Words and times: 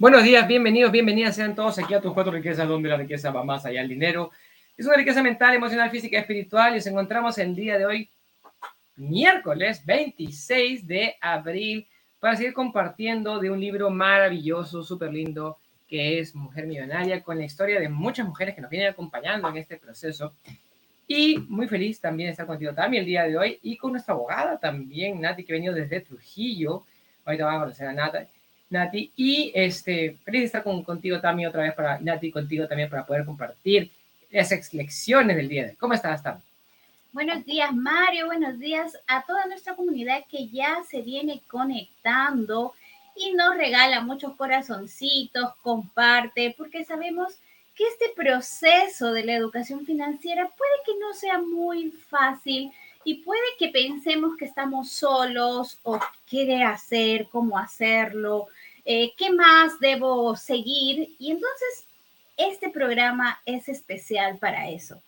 Buenos 0.00 0.22
días, 0.22 0.46
bienvenidos, 0.46 0.92
bienvenidas 0.92 1.34
sean 1.34 1.56
todos 1.56 1.76
aquí 1.80 1.92
a 1.92 2.00
tus 2.00 2.12
cuatro 2.14 2.32
riquezas, 2.32 2.68
donde 2.68 2.88
la 2.88 2.96
riqueza 2.96 3.32
va 3.32 3.42
más 3.42 3.66
allá 3.66 3.80
del 3.80 3.88
dinero. 3.88 4.30
Es 4.76 4.86
una 4.86 4.94
riqueza 4.94 5.24
mental, 5.24 5.56
emocional, 5.56 5.90
física 5.90 6.16
espiritual 6.20 6.70
y 6.70 6.76
nos 6.76 6.86
encontramos 6.86 7.36
el 7.38 7.52
día 7.52 7.76
de 7.76 7.84
hoy, 7.84 8.10
miércoles 8.94 9.84
26 9.84 10.86
de 10.86 11.16
abril, 11.20 11.88
para 12.20 12.36
seguir 12.36 12.52
compartiendo 12.52 13.40
de 13.40 13.50
un 13.50 13.58
libro 13.58 13.90
maravilloso, 13.90 14.84
súper 14.84 15.12
lindo, 15.12 15.58
que 15.88 16.20
es 16.20 16.32
Mujer 16.32 16.68
Millonaria, 16.68 17.20
con 17.20 17.36
la 17.36 17.44
historia 17.44 17.80
de 17.80 17.88
muchas 17.88 18.24
mujeres 18.24 18.54
que 18.54 18.60
nos 18.60 18.70
vienen 18.70 18.90
acompañando 18.90 19.48
en 19.48 19.56
este 19.56 19.78
proceso. 19.78 20.32
Y 21.08 21.38
muy 21.48 21.66
feliz 21.66 22.00
también 22.00 22.28
de 22.28 22.32
estar 22.32 22.46
contigo 22.46 22.70
el 22.70 23.04
día 23.04 23.24
de 23.24 23.36
hoy 23.36 23.58
y 23.64 23.76
con 23.76 23.90
nuestra 23.90 24.14
abogada 24.14 24.60
también, 24.60 25.20
Nati, 25.20 25.42
que 25.42 25.54
ha 25.54 25.56
venido 25.56 25.74
desde 25.74 26.02
Trujillo. 26.02 26.84
Ahorita 27.24 27.46
vamos 27.46 27.58
a 27.58 27.64
conocer 27.64 27.88
a 27.88 27.92
Nati. 27.92 28.37
Nati. 28.70 29.12
Y 29.16 29.52
este, 29.54 30.16
feliz 30.24 30.42
de 30.42 30.46
estar 30.46 30.62
con, 30.62 30.82
contigo 30.82 31.20
también 31.20 31.48
otra 31.48 31.62
vez 31.62 31.74
para, 31.74 31.98
Nati, 31.98 32.30
contigo 32.30 32.66
también 32.66 32.90
para 32.90 33.06
poder 33.06 33.24
compartir 33.24 33.90
las 34.30 34.74
lecciones 34.74 35.36
del 35.36 35.48
día 35.48 35.64
de 35.64 35.70
hoy. 35.70 35.76
¿Cómo 35.76 35.94
estás, 35.94 36.22
Tam? 36.22 36.40
Buenos 37.12 37.44
días, 37.44 37.74
Mario. 37.74 38.26
Buenos 38.26 38.58
días 38.58 38.96
a 39.06 39.24
toda 39.24 39.46
nuestra 39.46 39.74
comunidad 39.74 40.24
que 40.30 40.48
ya 40.48 40.82
se 40.88 41.00
viene 41.00 41.40
conectando 41.48 42.74
y 43.16 43.32
nos 43.32 43.56
regala 43.56 44.00
muchos 44.02 44.36
corazoncitos, 44.36 45.54
comparte, 45.62 46.54
porque 46.56 46.84
sabemos 46.84 47.38
que 47.74 47.84
este 47.84 48.10
proceso 48.14 49.12
de 49.12 49.24
la 49.24 49.34
educación 49.34 49.86
financiera 49.86 50.48
puede 50.48 50.70
que 50.84 50.98
no 51.00 51.14
sea 51.14 51.38
muy 51.38 51.90
fácil 51.90 52.72
y 53.04 53.22
puede 53.22 53.40
que 53.58 53.68
pensemos 53.68 54.36
que 54.36 54.44
estamos 54.44 54.90
solos 54.90 55.78
o 55.82 55.98
qué 56.26 56.62
hacer, 56.62 57.28
cómo 57.28 57.58
hacerlo, 57.58 58.48
eh, 58.84 59.12
qué 59.16 59.30
más 59.30 59.78
debo 59.80 60.36
seguir. 60.36 61.14
Y 61.18 61.30
entonces 61.30 61.86
este 62.36 62.70
programa 62.70 63.40
es 63.44 63.68
especial 63.68 64.38
para 64.38 64.68
eso, 64.70 65.02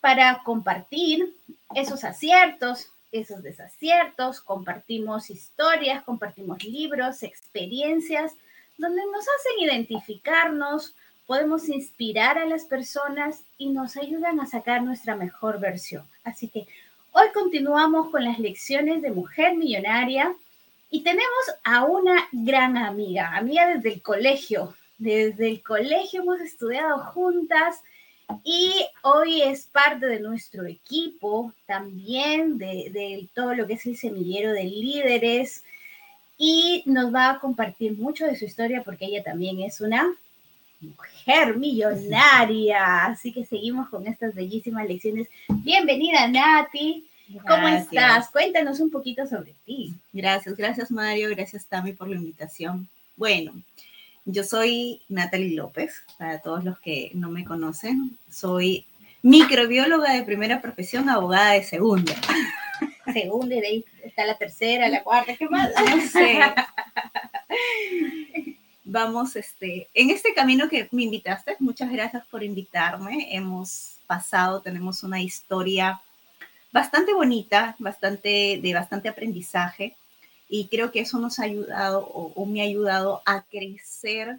para 0.00 0.42
compartir 0.44 1.34
esos 1.74 2.04
aciertos, 2.04 2.88
esos 3.12 3.42
desaciertos, 3.42 4.40
compartimos 4.40 5.30
historias, 5.30 6.02
compartimos 6.02 6.64
libros, 6.64 7.22
experiencias, 7.22 8.32
donde 8.78 9.02
nos 9.06 9.24
hacen 9.24 9.60
identificarnos, 9.60 10.94
podemos 11.26 11.68
inspirar 11.68 12.38
a 12.38 12.46
las 12.46 12.64
personas 12.64 13.44
y 13.58 13.68
nos 13.68 13.96
ayudan 13.96 14.40
a 14.40 14.46
sacar 14.46 14.82
nuestra 14.82 15.14
mejor 15.14 15.60
versión. 15.60 16.04
Así 16.24 16.48
que 16.48 16.66
hoy 17.12 17.26
continuamos 17.34 18.10
con 18.10 18.24
las 18.24 18.38
lecciones 18.38 19.02
de 19.02 19.10
Mujer 19.10 19.54
Millonaria 19.54 20.34
y 20.90 21.02
tenemos 21.02 21.44
a 21.62 21.84
una 21.84 22.28
gran 22.32 22.76
amiga, 22.76 23.36
amiga 23.36 23.68
desde 23.68 23.94
el 23.94 24.02
colegio. 24.02 24.74
Desde 24.98 25.48
el 25.48 25.62
colegio 25.62 26.22
hemos 26.22 26.40
estudiado 26.40 26.98
juntas 27.12 27.82
y 28.44 28.72
hoy 29.02 29.42
es 29.42 29.66
parte 29.66 30.06
de 30.06 30.20
nuestro 30.20 30.64
equipo 30.64 31.52
también, 31.66 32.56
de, 32.56 33.28
todo 33.34 33.54
lo 33.54 33.66
que 33.66 33.74
es 33.74 33.84
el 33.86 33.96
semillero 33.96 34.52
de 34.52 34.64
líderes 34.64 35.64
y 36.38 36.82
nos 36.86 37.12
va 37.12 37.30
a 37.30 37.40
compartir 37.40 37.98
mucho 37.98 38.26
de 38.26 38.36
su 38.36 38.46
historia 38.46 38.82
porque 38.84 39.06
ella 39.06 39.22
también 39.22 39.60
es 39.60 39.80
una 39.80 40.14
mujer 40.82 41.56
millonaria. 41.56 43.06
Así 43.06 43.32
que 43.32 43.44
seguimos 43.44 43.88
con 43.88 44.06
estas 44.06 44.34
bellísimas 44.34 44.86
lecciones. 44.86 45.28
Bienvenida, 45.48 46.28
Nati. 46.28 47.06
¿Cómo 47.46 47.68
estás? 47.68 48.28
Cuéntanos 48.30 48.80
un 48.80 48.90
poquito 48.90 49.26
sobre 49.26 49.54
ti. 49.64 49.94
Gracias, 50.12 50.56
gracias 50.56 50.90
Mario, 50.90 51.30
gracias 51.30 51.64
Tami 51.66 51.92
por 51.92 52.08
la 52.08 52.16
invitación. 52.16 52.88
Bueno, 53.16 53.54
yo 54.24 54.44
soy 54.44 55.00
Natalie 55.08 55.54
López, 55.54 56.02
para 56.18 56.40
todos 56.40 56.64
los 56.64 56.78
que 56.80 57.10
no 57.14 57.30
me 57.30 57.44
conocen. 57.44 58.18
Soy 58.30 58.86
microbióloga 59.22 60.12
de 60.12 60.24
primera 60.24 60.60
profesión, 60.60 61.08
abogada 61.08 61.52
de 61.52 61.62
segunda. 61.62 62.12
Segunda, 63.12 63.56
y 63.56 63.60
de 63.60 63.66
ahí 63.66 63.84
está 64.04 64.24
la 64.24 64.36
tercera, 64.36 64.88
la 64.88 65.02
cuarta, 65.02 65.36
¿qué 65.36 65.48
más? 65.48 65.70
No 65.88 66.00
sé. 66.00 66.40
vamos 68.92 69.36
este, 69.36 69.88
en 69.94 70.10
este 70.10 70.34
camino 70.34 70.68
que 70.68 70.86
me 70.92 71.04
invitaste. 71.04 71.56
Muchas 71.58 71.90
gracias 71.90 72.24
por 72.26 72.44
invitarme. 72.44 73.34
Hemos 73.34 73.96
pasado, 74.06 74.60
tenemos 74.60 75.02
una 75.02 75.20
historia 75.20 76.00
bastante 76.70 77.14
bonita, 77.14 77.74
bastante, 77.78 78.60
de 78.62 78.74
bastante 78.74 79.08
aprendizaje 79.08 79.96
y 80.48 80.66
creo 80.66 80.92
que 80.92 81.00
eso 81.00 81.18
nos 81.18 81.38
ha 81.38 81.44
ayudado 81.44 82.06
o, 82.06 82.44
me 82.44 82.60
ha 82.60 82.64
ayudado 82.64 83.22
a 83.24 83.42
crecer 83.42 84.38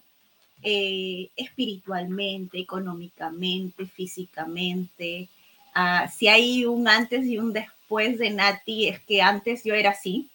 eh, 0.62 1.30
espiritualmente, 1.36 2.60
económicamente, 2.60 3.88
físicamente. 3.88 5.30
Ah, 5.74 6.08
si 6.08 6.28
hay 6.28 6.66
un 6.66 6.88
antes 6.88 7.26
y 7.26 7.40
un 7.40 7.52
después 7.52 8.20
de 8.20 8.30
Nati, 8.30 8.88
es 8.88 9.00
que 9.00 9.24
antes 9.24 9.64
yo 9.64 9.74
era 9.74 9.90
así, 9.90 10.30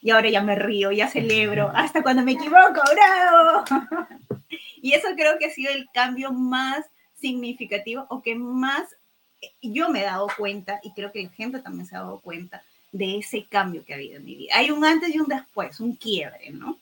y 0.00 0.10
ahora 0.10 0.30
ya 0.30 0.42
me 0.42 0.54
río, 0.54 0.92
ya 0.92 1.08
celebro, 1.08 1.70
hasta 1.74 2.02
cuando 2.02 2.22
me 2.22 2.32
equivoco, 2.32 2.80
bravo. 2.94 3.64
y 4.82 4.92
eso 4.92 5.08
creo 5.16 5.38
que 5.38 5.46
ha 5.46 5.50
sido 5.50 5.72
el 5.72 5.88
cambio 5.92 6.32
más 6.32 6.86
significativo 7.20 8.06
o 8.08 8.22
que 8.22 8.34
más 8.34 8.84
yo 9.62 9.88
me 9.88 10.00
he 10.00 10.04
dado 10.04 10.28
cuenta 10.36 10.80
y 10.82 10.92
creo 10.92 11.12
que 11.12 11.22
la 11.22 11.30
gente 11.30 11.60
también 11.60 11.86
se 11.86 11.96
ha 11.96 12.00
dado 12.00 12.20
cuenta 12.20 12.62
de 12.92 13.18
ese 13.18 13.44
cambio 13.44 13.84
que 13.84 13.92
ha 13.92 13.96
habido 13.96 14.16
en 14.16 14.24
mi 14.24 14.34
vida. 14.34 14.54
Hay 14.56 14.70
un 14.70 14.84
antes 14.84 15.14
y 15.14 15.18
un 15.18 15.28
después, 15.28 15.78
un 15.80 15.94
quiebre, 15.96 16.50
¿no? 16.50 16.78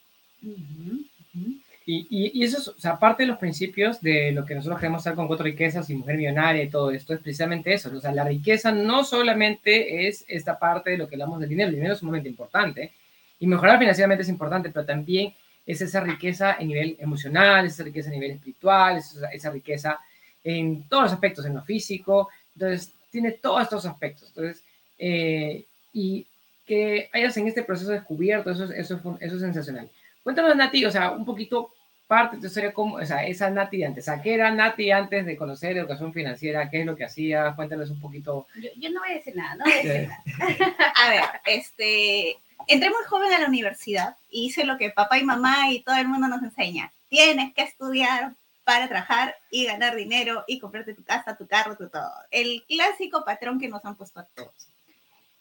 Y, 1.88 2.06
y, 2.10 2.42
eso 2.42 2.58
es, 2.58 2.68
o 2.68 2.78
sea, 2.78 2.92
aparte 2.92 3.22
de 3.22 3.28
los 3.28 3.38
principios 3.38 4.00
de 4.00 4.32
lo 4.32 4.44
que 4.44 4.56
nosotros 4.56 4.80
queremos 4.80 5.02
hacer 5.02 5.14
con 5.14 5.28
cuatro 5.28 5.44
riquezas 5.44 5.88
y 5.88 5.94
mujer 5.94 6.16
millonaria 6.16 6.64
y 6.64 6.68
todo 6.68 6.90
esto, 6.90 7.14
es 7.14 7.20
precisamente 7.20 7.72
eso. 7.72 7.94
O 7.94 8.00
sea, 8.00 8.10
la 8.10 8.24
riqueza 8.24 8.72
no 8.72 9.04
solamente 9.04 10.08
es 10.08 10.24
esta 10.26 10.58
parte 10.58 10.90
de 10.90 10.98
lo 10.98 11.08
que 11.08 11.14
hablamos 11.14 11.38
del 11.38 11.48
dinero, 11.48 11.68
el 11.68 11.76
dinero 11.76 11.94
es 11.94 12.00
sumamente 12.00 12.28
importante, 12.28 12.92
y 13.38 13.46
mejorar 13.46 13.78
financieramente 13.78 14.22
es 14.22 14.28
importante, 14.28 14.70
pero 14.70 14.86
también 14.86 15.34
es 15.66 15.80
esa 15.80 16.00
riqueza 16.00 16.56
en 16.58 16.68
nivel 16.68 16.96
emocional, 16.98 17.66
esa 17.66 17.82
riqueza 17.82 18.08
a 18.08 18.12
nivel 18.12 18.32
espiritual, 18.32 18.98
esa, 18.98 19.28
esa 19.28 19.50
riqueza 19.50 19.98
en 20.44 20.88
todos 20.88 21.04
los 21.04 21.12
aspectos, 21.12 21.44
en 21.44 21.54
lo 21.54 21.62
físico. 21.62 22.28
Entonces, 22.54 22.92
tiene 23.10 23.32
todos 23.32 23.62
estos 23.62 23.84
aspectos. 23.84 24.28
Entonces, 24.28 24.62
eh, 24.98 25.64
y 25.92 26.26
que 26.66 27.08
hayas 27.12 27.36
en 27.36 27.48
este 27.48 27.62
proceso 27.62 27.90
descubierto, 27.90 28.50
eso, 28.50 28.64
eso, 28.72 29.00
eso 29.20 29.34
es 29.34 29.40
sensacional. 29.40 29.88
Cuéntanos, 30.22 30.56
Nati, 30.56 30.84
o 30.84 30.90
sea, 30.90 31.12
un 31.12 31.24
poquito 31.24 31.70
parte 32.06 32.36
de 32.36 32.40
tu 32.42 32.46
historia, 32.46 32.72
cómo, 32.72 32.96
o 32.96 33.04
sea, 33.04 33.26
esa 33.26 33.50
Nati 33.50 33.82
antes, 33.82 34.04
o 34.04 34.06
sea, 34.06 34.22
¿qué 34.22 34.34
era 34.34 34.50
Nati 34.50 34.90
antes 34.90 35.26
de 35.26 35.36
conocer 35.36 35.76
educación 35.76 36.12
financiera? 36.12 36.68
¿Qué 36.70 36.80
es 36.80 36.86
lo 36.86 36.96
que 36.96 37.04
hacía? 37.04 37.52
Cuéntanos 37.56 37.90
un 37.90 38.00
poquito. 38.00 38.46
Yo, 38.60 38.70
yo 38.76 38.90
no 38.90 39.00
voy 39.00 39.10
a 39.10 39.14
decir 39.14 39.36
nada, 39.36 39.56
no 39.56 39.64
voy 39.64 39.72
a 39.72 39.76
decir 39.76 40.08
nada. 40.08 40.22
a 40.94 41.10
ver, 41.10 41.22
este, 41.46 42.36
entré 42.66 42.90
muy 42.90 43.04
joven 43.08 43.32
a 43.32 43.38
la 43.38 43.48
universidad 43.48 44.16
y 44.30 44.46
hice 44.46 44.64
lo 44.64 44.78
que 44.78 44.90
papá 44.90 45.18
y 45.18 45.24
mamá 45.24 45.70
y 45.70 45.80
todo 45.80 45.96
el 45.96 46.08
mundo 46.08 46.28
nos 46.28 46.42
enseña. 46.42 46.92
Tienes 47.08 47.54
que 47.54 47.62
estudiar 47.62 48.34
para 48.64 48.88
trabajar 48.88 49.36
y 49.50 49.64
ganar 49.66 49.94
dinero 49.94 50.44
y 50.48 50.58
comprarte 50.58 50.94
tu 50.94 51.04
casa, 51.04 51.36
tu 51.36 51.46
carro, 51.46 51.76
tu 51.76 51.88
todo. 51.88 52.10
El 52.30 52.64
clásico 52.66 53.24
patrón 53.24 53.60
que 53.60 53.68
nos 53.68 53.84
han 53.84 53.94
puesto 53.94 54.20
a 54.20 54.24
todos. 54.24 54.68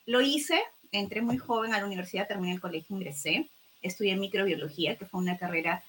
Lo 0.06 0.22
hice, 0.22 0.62
entré 0.92 1.22
muy 1.22 1.38
joven 1.38 1.74
a 1.74 1.80
la 1.80 1.86
universidad, 1.86 2.28
terminé 2.28 2.54
el 2.54 2.62
colegio, 2.62 2.96
ingresé, 2.96 3.50
estudié 3.82 4.16
microbiología, 4.16 4.96
que 4.96 5.06
fue 5.06 5.20
una 5.20 5.38
carrera 5.38 5.84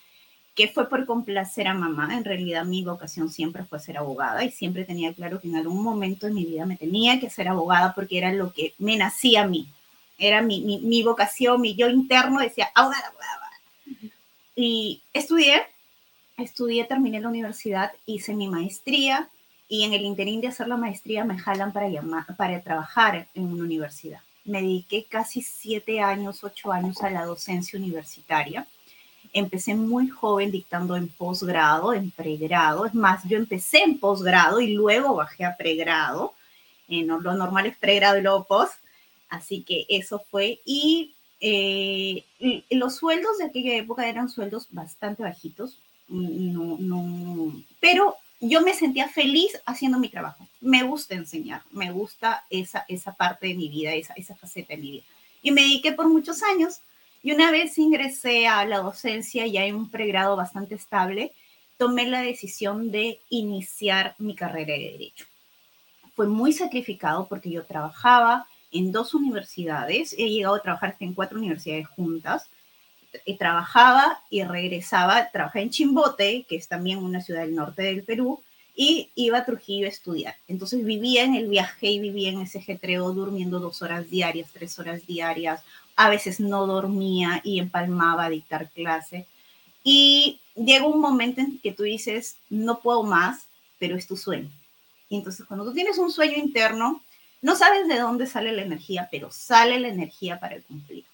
que 0.54 0.68
fue 0.68 0.88
por 0.88 1.04
complacer 1.04 1.68
a 1.68 1.74
mamá. 1.74 2.16
En 2.16 2.24
realidad 2.24 2.64
mi 2.64 2.82
vocación 2.82 3.28
siempre 3.28 3.64
fue 3.64 3.78
ser 3.78 3.98
abogada 3.98 4.42
y 4.42 4.50
siempre 4.50 4.86
tenía 4.86 5.12
claro 5.12 5.38
que 5.38 5.48
en 5.48 5.56
algún 5.56 5.82
momento 5.82 6.26
de 6.26 6.32
mi 6.32 6.46
vida 6.46 6.64
me 6.64 6.76
tenía 6.76 7.20
que 7.20 7.28
ser 7.28 7.48
abogada 7.48 7.94
porque 7.94 8.16
era 8.16 8.32
lo 8.32 8.54
que 8.54 8.72
me 8.78 8.96
nacía 8.96 9.42
a 9.42 9.46
mí 9.46 9.68
era 10.18 10.42
mi, 10.42 10.80
mi, 10.82 11.02
vocación, 11.02 11.60
mi 11.60 11.74
yo 11.74 11.88
interno, 11.88 12.40
decía, 12.40 12.70
abogada, 12.74 13.08
abogada. 13.08 13.50
Y 14.54 15.02
estudié, 15.12 15.62
estudié, 16.38 16.84
terminé 16.84 17.20
la 17.20 17.28
universidad, 17.28 17.92
hice 18.06 18.34
mi 18.34 18.48
maestría 18.48 19.28
y 19.68 19.84
en 19.84 19.92
el 19.92 20.02
interín 20.02 20.40
de 20.40 20.48
hacer 20.48 20.68
la 20.68 20.76
maestría 20.76 21.24
me 21.24 21.38
jalan 21.38 21.72
para, 21.72 21.88
llamar, 21.88 22.24
para 22.36 22.60
trabajar 22.60 23.28
en 23.34 23.44
una 23.52 23.64
universidad. 23.64 24.20
Me 24.44 24.62
dediqué 24.62 25.04
casi 25.04 25.42
siete 25.42 26.00
años, 26.00 26.44
ocho 26.44 26.72
años 26.72 27.02
a 27.02 27.10
la 27.10 27.24
docencia 27.24 27.78
universitaria. 27.78 28.66
Empecé 29.32 29.74
muy 29.74 30.08
joven 30.08 30.52
dictando 30.52 30.96
en 30.96 31.08
posgrado, 31.08 31.92
en 31.92 32.10
pregrado. 32.12 32.86
Es 32.86 32.94
más, 32.94 33.24
yo 33.24 33.36
empecé 33.36 33.82
en 33.82 33.98
posgrado 33.98 34.60
y 34.60 34.72
luego 34.72 35.16
bajé 35.16 35.44
a 35.44 35.56
pregrado. 35.56 36.32
En 36.88 37.08
lo 37.08 37.20
normal 37.20 37.66
es 37.66 37.76
pregrado 37.76 38.18
y 38.18 38.22
luego 38.22 38.44
post 38.44 38.74
Así 39.28 39.62
que 39.62 39.86
eso 39.88 40.22
fue. 40.30 40.60
Y 40.64 41.14
eh, 41.40 42.24
los 42.70 42.96
sueldos 42.96 43.38
de 43.38 43.44
aquella 43.44 43.76
época 43.76 44.08
eran 44.08 44.28
sueldos 44.28 44.68
bastante 44.70 45.22
bajitos. 45.22 45.78
No, 46.08 46.76
no, 46.78 47.52
pero 47.80 48.16
yo 48.40 48.60
me 48.60 48.74
sentía 48.74 49.08
feliz 49.08 49.60
haciendo 49.66 49.98
mi 49.98 50.08
trabajo. 50.08 50.46
Me 50.60 50.82
gusta 50.82 51.14
enseñar, 51.14 51.62
me 51.72 51.90
gusta 51.90 52.44
esa, 52.50 52.84
esa 52.88 53.12
parte 53.12 53.48
de 53.48 53.54
mi 53.54 53.68
vida, 53.68 53.92
esa, 53.94 54.14
esa 54.14 54.36
faceta 54.36 54.74
de 54.74 54.80
mi 54.80 54.90
vida. 54.92 55.04
Y 55.42 55.50
me 55.50 55.62
dediqué 55.62 55.92
por 55.92 56.08
muchos 56.08 56.42
años 56.42 56.80
Y 57.22 57.32
una 57.32 57.50
vez 57.50 57.76
ingresé 57.78 58.46
a 58.46 58.64
la 58.64 58.78
docencia 58.78 59.46
ya 59.46 59.64
en 59.64 59.74
un 59.74 59.90
pregrado 59.90 60.36
bastante 60.36 60.76
estable, 60.76 61.32
tomé 61.76 62.06
la 62.06 62.20
decisión 62.20 62.92
de 62.92 63.20
iniciar 63.30 64.14
mi 64.18 64.34
carrera 64.36 64.74
de 64.74 64.92
derecho. 64.92 65.26
Fue 66.14 66.28
muy 66.28 66.52
sacrificado 66.52 67.26
porque 67.28 67.50
yo 67.50 67.64
trabajaba 67.64 68.46
en 68.72 68.92
dos 68.92 69.14
universidades, 69.14 70.14
he 70.18 70.28
llegado 70.28 70.56
a 70.56 70.62
trabajar 70.62 70.96
en 71.00 71.14
cuatro 71.14 71.38
universidades 71.38 71.86
juntas, 71.88 72.48
y 73.24 73.36
trabajaba 73.36 74.20
y 74.30 74.42
regresaba, 74.44 75.30
trabajé 75.30 75.62
en 75.62 75.70
Chimbote, 75.70 76.44
que 76.48 76.56
es 76.56 76.68
también 76.68 76.98
una 76.98 77.20
ciudad 77.20 77.42
del 77.42 77.54
norte 77.54 77.82
del 77.82 78.02
Perú, 78.02 78.42
y 78.74 79.10
iba 79.14 79.38
a 79.38 79.44
Trujillo 79.44 79.86
a 79.86 79.90
estudiar. 79.90 80.36
Entonces 80.48 80.84
vivía 80.84 81.24
en 81.24 81.34
el 81.34 81.48
viaje 81.48 81.88
y 81.90 81.98
vivía 81.98 82.30
en 82.30 82.40
ese 82.40 82.60
jetreo 82.60 83.10
durmiendo 83.12 83.58
dos 83.58 83.80
horas 83.80 84.10
diarias, 84.10 84.50
tres 84.52 84.78
horas 84.78 85.06
diarias. 85.06 85.62
A 85.96 86.10
veces 86.10 86.40
no 86.40 86.66
dormía 86.66 87.40
y 87.42 87.58
empalmaba 87.58 88.26
a 88.26 88.30
dictar 88.30 88.68
clase. 88.70 89.26
Y 89.82 90.40
llega 90.54 90.86
un 90.86 91.00
momento 91.00 91.40
en 91.40 91.58
que 91.58 91.72
tú 91.72 91.84
dices, 91.84 92.36
no 92.50 92.80
puedo 92.80 93.02
más, 93.02 93.46
pero 93.78 93.96
es 93.96 94.06
tu 94.06 94.16
sueño. 94.16 94.50
Y 95.08 95.16
entonces 95.16 95.46
cuando 95.46 95.64
tú 95.64 95.72
tienes 95.72 95.96
un 95.96 96.12
sueño 96.12 96.36
interno, 96.36 97.00
no 97.42 97.56
sabes 97.56 97.86
de 97.88 97.98
dónde 97.98 98.26
sale 98.26 98.52
la 98.52 98.62
energía, 98.62 99.08
pero 99.10 99.30
sale 99.30 99.78
la 99.78 99.88
energía 99.88 100.40
para 100.40 100.60
cumplir. 100.62 101.04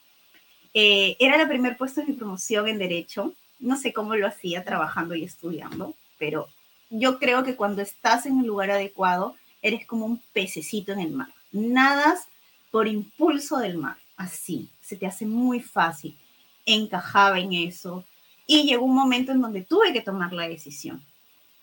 Eh, 0.74 1.16
era 1.18 1.40
el 1.40 1.48
primer 1.48 1.76
puesto 1.76 2.00
de 2.00 2.06
mi 2.06 2.14
promoción 2.14 2.68
en 2.68 2.78
Derecho. 2.78 3.34
No 3.58 3.76
sé 3.76 3.92
cómo 3.92 4.16
lo 4.16 4.26
hacía 4.26 4.64
trabajando 4.64 5.14
y 5.14 5.24
estudiando, 5.24 5.94
pero 6.18 6.48
yo 6.90 7.18
creo 7.18 7.44
que 7.44 7.56
cuando 7.56 7.82
estás 7.82 8.26
en 8.26 8.40
el 8.40 8.46
lugar 8.46 8.70
adecuado, 8.70 9.36
eres 9.60 9.86
como 9.86 10.06
un 10.06 10.22
pececito 10.32 10.92
en 10.92 11.00
el 11.00 11.10
mar. 11.10 11.28
Nadas 11.52 12.26
por 12.70 12.88
impulso 12.88 13.58
del 13.58 13.76
mar, 13.76 13.96
así, 14.16 14.70
se 14.80 14.96
te 14.96 15.06
hace 15.06 15.26
muy 15.26 15.60
fácil. 15.60 16.16
Encajaba 16.64 17.38
en 17.38 17.52
eso 17.52 18.04
y 18.46 18.64
llegó 18.64 18.84
un 18.84 18.94
momento 18.94 19.32
en 19.32 19.40
donde 19.40 19.62
tuve 19.62 19.92
que 19.92 20.00
tomar 20.00 20.32
la 20.32 20.48
decisión. 20.48 21.04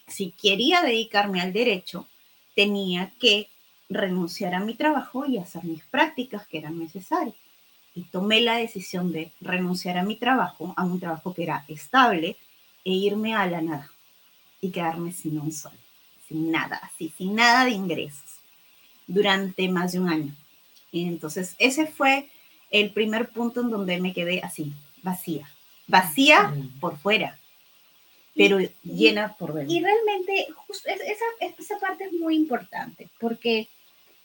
Si 0.08 0.32
quería 0.32 0.82
dedicarme 0.82 1.42
al 1.42 1.54
derecho, 1.54 2.08
tenía 2.56 3.12
que 3.20 3.50
renunciar 3.90 4.54
a 4.54 4.60
mi 4.60 4.76
trabajo 4.76 5.26
y 5.26 5.38
hacer 5.38 5.64
mis 5.64 5.84
prácticas 5.86 6.48
que 6.48 6.60
eran 6.60 6.78
necesarias. 6.80 7.36
Y 7.96 8.04
tomé 8.04 8.40
la 8.42 8.56
decisión 8.56 9.12
de 9.12 9.32
renunciar 9.42 9.98
a 9.98 10.04
mi 10.04 10.16
trabajo, 10.16 10.74
a 10.78 10.86
un 10.86 11.00
trabajo 11.00 11.34
que 11.34 11.44
era 11.44 11.66
estable, 11.68 12.38
e 12.86 12.92
irme 12.92 13.36
a 13.36 13.46
la 13.46 13.62
nada 13.62 13.92
y 14.62 14.72
quedarme 14.72 15.12
sin 15.12 15.40
un 15.40 15.52
sol, 15.52 15.74
sin 16.28 16.52
nada, 16.52 16.80
así, 16.84 17.14
sin 17.18 17.36
nada 17.36 17.66
de 17.66 17.72
ingresos, 17.72 18.40
durante 19.08 19.68
más 19.70 19.92
de 19.92 20.00
un 20.00 20.10
año. 20.10 20.36
Y 20.92 21.08
entonces 21.08 21.56
ese 21.60 21.88
fue 21.88 22.30
el 22.72 22.92
primer 22.92 23.30
punto 23.30 23.62
en 23.62 23.70
donde 23.70 24.00
me 24.00 24.14
quedé 24.14 24.42
así, 24.42 24.74
vacía, 25.02 25.50
vacía 25.88 26.54
por 26.80 26.98
fuera, 26.98 27.40
pero 28.36 28.60
llena 28.84 29.36
por 29.36 29.54
dentro. 29.54 29.76
Y 29.76 29.82
realmente 29.82 30.48
esa, 30.86 31.56
esa 31.58 31.80
parte 31.80 32.06
es 32.06 32.14
muy 32.14 32.36
importante, 32.36 33.10
porque 33.20 33.68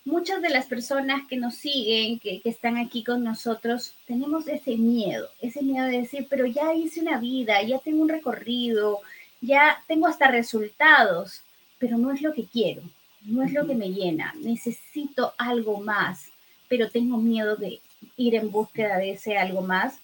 muchas 0.05 0.43
de 0.43 0.51
las 0.51 0.67
personas 0.67 1.23
que 1.29 1.37
nos 1.37 1.55
siguen, 1.55 2.19
que, 2.19 2.41
que, 2.41 2.51
están 2.51 2.77
aquí 2.77 3.03
con 3.03 3.25
nosotros, 3.25 3.95
tenemos 4.07 4.47
ese 4.49 4.77
miedo, 4.77 5.29
ese 5.41 5.63
miedo 5.63 5.87
de 5.87 6.01
decir, 6.01 6.27
pero 6.29 6.47
ya 6.47 6.75
hice 6.75 7.01
una 7.01 7.19
vida, 7.19 7.63
ya 7.63 7.79
tengo 7.79 8.03
un 8.03 8.09
recorrido, 8.09 9.01
ya 9.41 9.83
tengo 9.87 10.07
hasta 10.07 10.29
resultados, 10.29 11.43
pero 11.79 11.99
no 11.99 12.13
es 12.13 12.23
lo 12.23 12.33
que 12.33 12.45
quiero, 12.45 12.83
no 13.23 13.43
es 13.43 13.53
lo 13.53 13.67
que 13.67 13.75
me 13.75 13.91
llena, 13.91 14.35
necesito 14.41 15.35
algo 15.39 15.81
más, 15.81 16.29
pero 16.69 16.91
tengo 16.91 17.19
miedo 17.19 17.57
de 17.57 17.81
ir 18.17 18.35
en 18.35 18.51
búsqueda 18.51 18.99
de 18.99 19.13
ese 19.13 19.39
algo 19.39 19.63
más, 19.63 19.99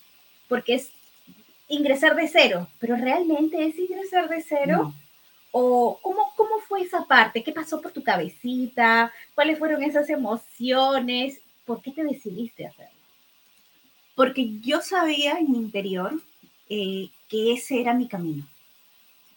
porque 0.48 0.74
es 0.74 0.90
ingresar 1.68 2.16
de 2.16 2.28
cero, 2.28 2.68
pero 2.78 2.96
realmente 2.96 3.64
es 3.64 3.78
ingresar 3.78 4.28
de 4.28 4.42
cero. 4.42 4.92
¿O 5.52 5.98
cómo, 6.02 6.32
cómo 6.36 6.60
fue 6.60 6.82
esa 6.82 7.04
parte? 7.06 7.42
¿Qué 7.42 7.52
pasó 7.52 7.80
por 7.80 7.92
tu 7.92 8.02
cabecita? 8.02 9.12
¿Cuáles 9.34 9.58
fueron 9.58 9.82
esas 9.82 10.08
emociones? 10.10 11.40
¿Por 11.64 11.82
qué 11.82 11.90
te 11.90 12.04
decidiste 12.04 12.66
hacerlo? 12.66 12.98
Porque 14.14 14.58
yo 14.60 14.80
sabía 14.80 15.38
en 15.38 15.50
mi 15.50 15.58
interior 15.58 16.20
eh, 16.68 17.10
que 17.28 17.52
ese 17.52 17.80
era 17.80 17.94
mi 17.94 18.06
camino 18.06 18.46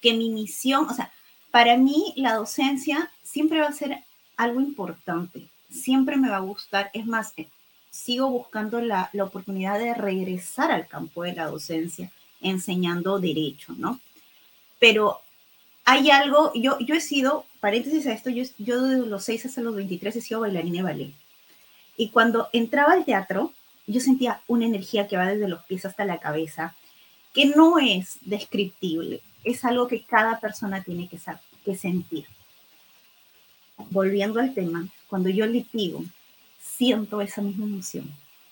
que 0.03 0.13
mi 0.13 0.29
misión, 0.29 0.85
o 0.89 0.93
sea, 0.93 1.11
para 1.49 1.77
mí 1.77 2.13
la 2.17 2.35
docencia 2.35 3.09
siempre 3.23 3.61
va 3.61 3.67
a 3.67 3.71
ser 3.71 4.03
algo 4.35 4.59
importante, 4.59 5.47
siempre 5.71 6.17
me 6.17 6.29
va 6.29 6.37
a 6.37 6.41
gustar, 6.41 6.91
es 6.93 7.05
más, 7.05 7.33
eh, 7.37 7.47
sigo 7.89 8.29
buscando 8.29 8.81
la, 8.81 9.09
la 9.13 9.23
oportunidad 9.23 9.79
de 9.79 9.93
regresar 9.93 10.71
al 10.71 10.89
campo 10.89 11.23
de 11.23 11.33
la 11.33 11.47
docencia 11.47 12.11
enseñando 12.41 13.17
derecho, 13.17 13.73
¿no? 13.77 14.01
Pero 14.77 15.21
hay 15.85 16.11
algo, 16.11 16.51
yo, 16.53 16.79
yo 16.79 16.95
he 16.95 17.01
sido, 17.01 17.45
paréntesis 17.59 18.07
a 18.07 18.13
esto, 18.13 18.29
yo, 18.29 18.43
yo 18.57 18.81
desde 18.81 19.05
los 19.05 19.23
6 19.23 19.45
hasta 19.45 19.61
los 19.61 19.75
23 19.75 20.15
he 20.15 20.21
sido 20.21 20.41
bailarina 20.41 20.77
de 20.77 20.83
ballet. 20.83 21.13
Y 21.97 22.09
cuando 22.09 22.49
entraba 22.53 22.93
al 22.93 23.05
teatro, 23.05 23.53
yo 23.85 23.99
sentía 23.99 24.41
una 24.47 24.65
energía 24.65 25.07
que 25.07 25.17
va 25.17 25.27
desde 25.27 25.47
los 25.47 25.63
pies 25.63 25.85
hasta 25.85 26.05
la 26.05 26.19
cabeza, 26.19 26.75
que 27.33 27.47
no 27.47 27.79
es 27.79 28.17
descriptible 28.21 29.21
es 29.43 29.65
algo 29.65 29.87
que 29.87 30.03
cada 30.03 30.39
persona 30.39 30.83
tiene 30.83 31.07
que, 31.07 31.19
que 31.63 31.75
sentir. 31.75 32.25
Volviendo 33.89 34.39
al 34.39 34.53
tema, 34.53 34.87
cuando 35.07 35.29
yo 35.29 35.45
litigo, 35.45 36.03
siento 36.61 37.21
esa 37.21 37.41
misma 37.41 37.65
emoción. 37.65 38.09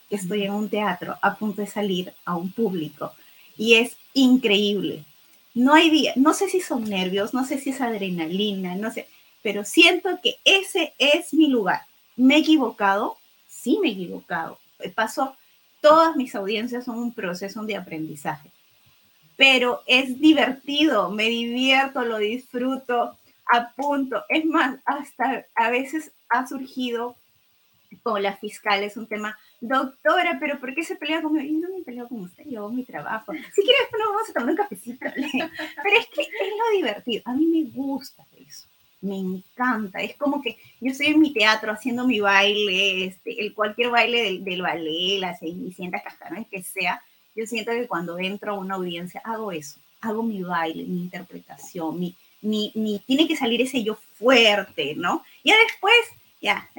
Estoy 0.10 0.44
en 0.44 0.54
un 0.54 0.70
teatro 0.70 1.18
a 1.22 1.36
punto 1.36 1.62
de 1.62 1.68
salir 1.68 2.14
a 2.26 2.36
un 2.36 2.52
público 2.52 3.14
y 3.58 3.76
es 3.76 3.96
increíble. 4.14 5.06
No 5.54 5.74
hay 5.74 5.90
día, 5.90 6.14
no 6.16 6.34
sé 6.34 6.50
si 6.50 6.62
son 6.62 6.86
nervios, 6.86 7.34
no 7.34 7.46
sé 7.46 7.60
si 7.60 7.72
es 7.72 7.82
adrenalina, 7.82 8.76
no 8.76 8.92
sé, 8.92 9.08
pero 9.44 9.66
siento 9.66 10.20
que 10.24 10.38
ese 10.46 10.94
es 10.98 11.34
mi 11.34 11.48
lugar. 11.48 11.82
¿Me 12.16 12.36
he 12.36 12.40
equivocado? 12.40 13.18
Sí, 13.48 13.80
me 13.82 13.90
he 13.90 13.92
equivocado. 13.92 14.60
Paso, 14.96 15.36
todas 15.82 16.16
mis 16.16 16.36
audiencias 16.36 16.86
son 16.86 16.98
un 16.98 17.14
proceso 17.14 17.64
de 17.64 17.76
aprendizaje 17.76 18.52
pero 19.42 19.82
es 19.88 20.20
divertido, 20.20 21.10
me 21.10 21.28
divierto, 21.28 22.06
lo 22.06 22.20
disfruto, 22.20 23.18
apunto. 23.48 24.24
Es 24.30 24.46
más, 24.46 24.80
hasta 24.86 25.48
a 25.56 25.72
veces 25.72 26.12
ha 26.30 26.46
surgido 26.46 27.16
con 28.02 28.22
la 28.22 28.36
fiscal, 28.38 28.84
es 28.84 28.98
un 28.98 29.08
tema, 29.08 29.38
doctora, 29.60 30.38
pero 30.40 30.60
¿por 30.60 30.74
qué 30.74 30.84
se 30.84 30.96
pelea 30.96 31.22
conmigo? 31.22 31.46
Yo 31.46 31.68
no 31.68 31.78
me 31.78 31.84
peleo 31.84 32.08
con 32.08 32.22
usted, 32.22 32.44
yo 32.46 32.60
hago 32.60 32.72
mi 32.72 32.84
trabajo. 32.84 33.34
Si 33.34 33.62
quieres, 33.62 33.88
no 33.98 34.12
vamos 34.12 34.30
a 34.30 34.34
tomar 34.34 34.50
un 34.50 34.56
cafecito. 34.58 35.06
Pero 35.14 35.98
es 36.00 36.08
que 36.08 36.22
es 36.22 36.30
lo 36.58 36.78
divertido, 36.78 37.22
a 37.26 37.34
mí 37.34 37.46
me 37.46 37.72
gusta 37.72 38.26
eso, 38.38 38.68
me 39.02 39.18
encanta. 39.18 40.02
Es 40.02 40.16
como 40.16 40.42
que 40.42 40.58
yo 40.80 40.92
estoy 40.92 41.08
en 41.08 41.20
mi 41.20 41.34
teatro 41.34 41.72
haciendo 41.72 42.06
mi 42.06 42.20
baile, 42.20 43.06
este, 43.06 43.42
el 43.42 43.54
cualquier 43.54 43.90
baile 43.90 44.24
del, 44.24 44.44
del 44.44 44.62
ballet, 44.62 45.20
las 45.20 45.40
600 45.40 46.02
cascarones 46.02 46.48
que 46.48 46.64
sea, 46.64 47.02
yo 47.36 47.46
siento 47.46 47.72
que 47.72 47.88
cuando 47.88 48.20
entro 48.20 48.54
a 48.54 48.60
una 48.60 48.76
audiencia 48.76 49.22
hago 49.24 49.52
eso, 49.52 49.80
hago 50.02 50.24
mi 50.24 50.44
baile, 50.44 50.84
mi 50.84 51.02
interpretación, 51.02 52.00
mi, 52.00 52.16
mi, 52.42 53.02
tiene 53.06 53.28
que 53.28 53.36
salir 53.36 53.62
ese 53.62 53.84
yo 53.84 53.96
fuerte, 53.96 54.96
¿no? 54.96 55.24
Ya 55.44 55.56
después, 55.68 55.96
ya, 56.42 56.70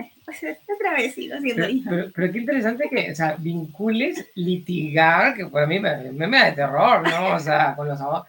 pues 0.41 0.59
otra 0.75 0.95
vez 0.95 1.15
sigo 1.15 1.37
haciendo 1.37 1.67
pero, 1.89 2.13
pero, 2.15 2.33
qué 2.33 2.39
interesante 2.39 2.89
que, 2.89 3.13
o 3.13 3.15
sea, 3.15 3.37
vincules 3.37 4.29
litigar, 4.35 5.37
que 5.37 5.47
para 5.47 5.67
mí 5.67 5.79
me, 5.79 6.13
me, 6.13 6.39
da 6.39 6.47
de 6.47 6.53
terror, 6.53 7.09
¿no? 7.09 7.35
O 7.35 7.39
sea, 7.39 7.75
con 7.77 7.89
los 7.89 8.01
a, 8.01 8.25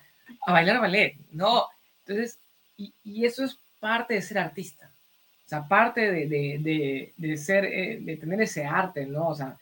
bailar 0.48 0.80
ballet, 0.80 1.16
¿no? 1.32 1.66
Entonces, 2.06 2.38
y, 2.78 2.94
y, 3.04 3.26
eso 3.26 3.44
es 3.44 3.58
parte 3.80 4.16
de 4.16 4.22
ser 4.22 4.38
artista, 4.40 4.90
o 5.46 5.50
sea, 5.50 5.68
parte 5.68 6.12
de, 6.12 6.28
de, 6.28 6.58
de, 6.60 7.14
de 7.16 7.38
ser, 7.38 7.66
eh, 7.66 8.00
de 8.02 8.18
tener 8.18 8.42
ese 8.42 8.66
arte, 8.66 9.06
¿no? 9.06 9.30
O 9.30 9.36
sea, 9.36 9.58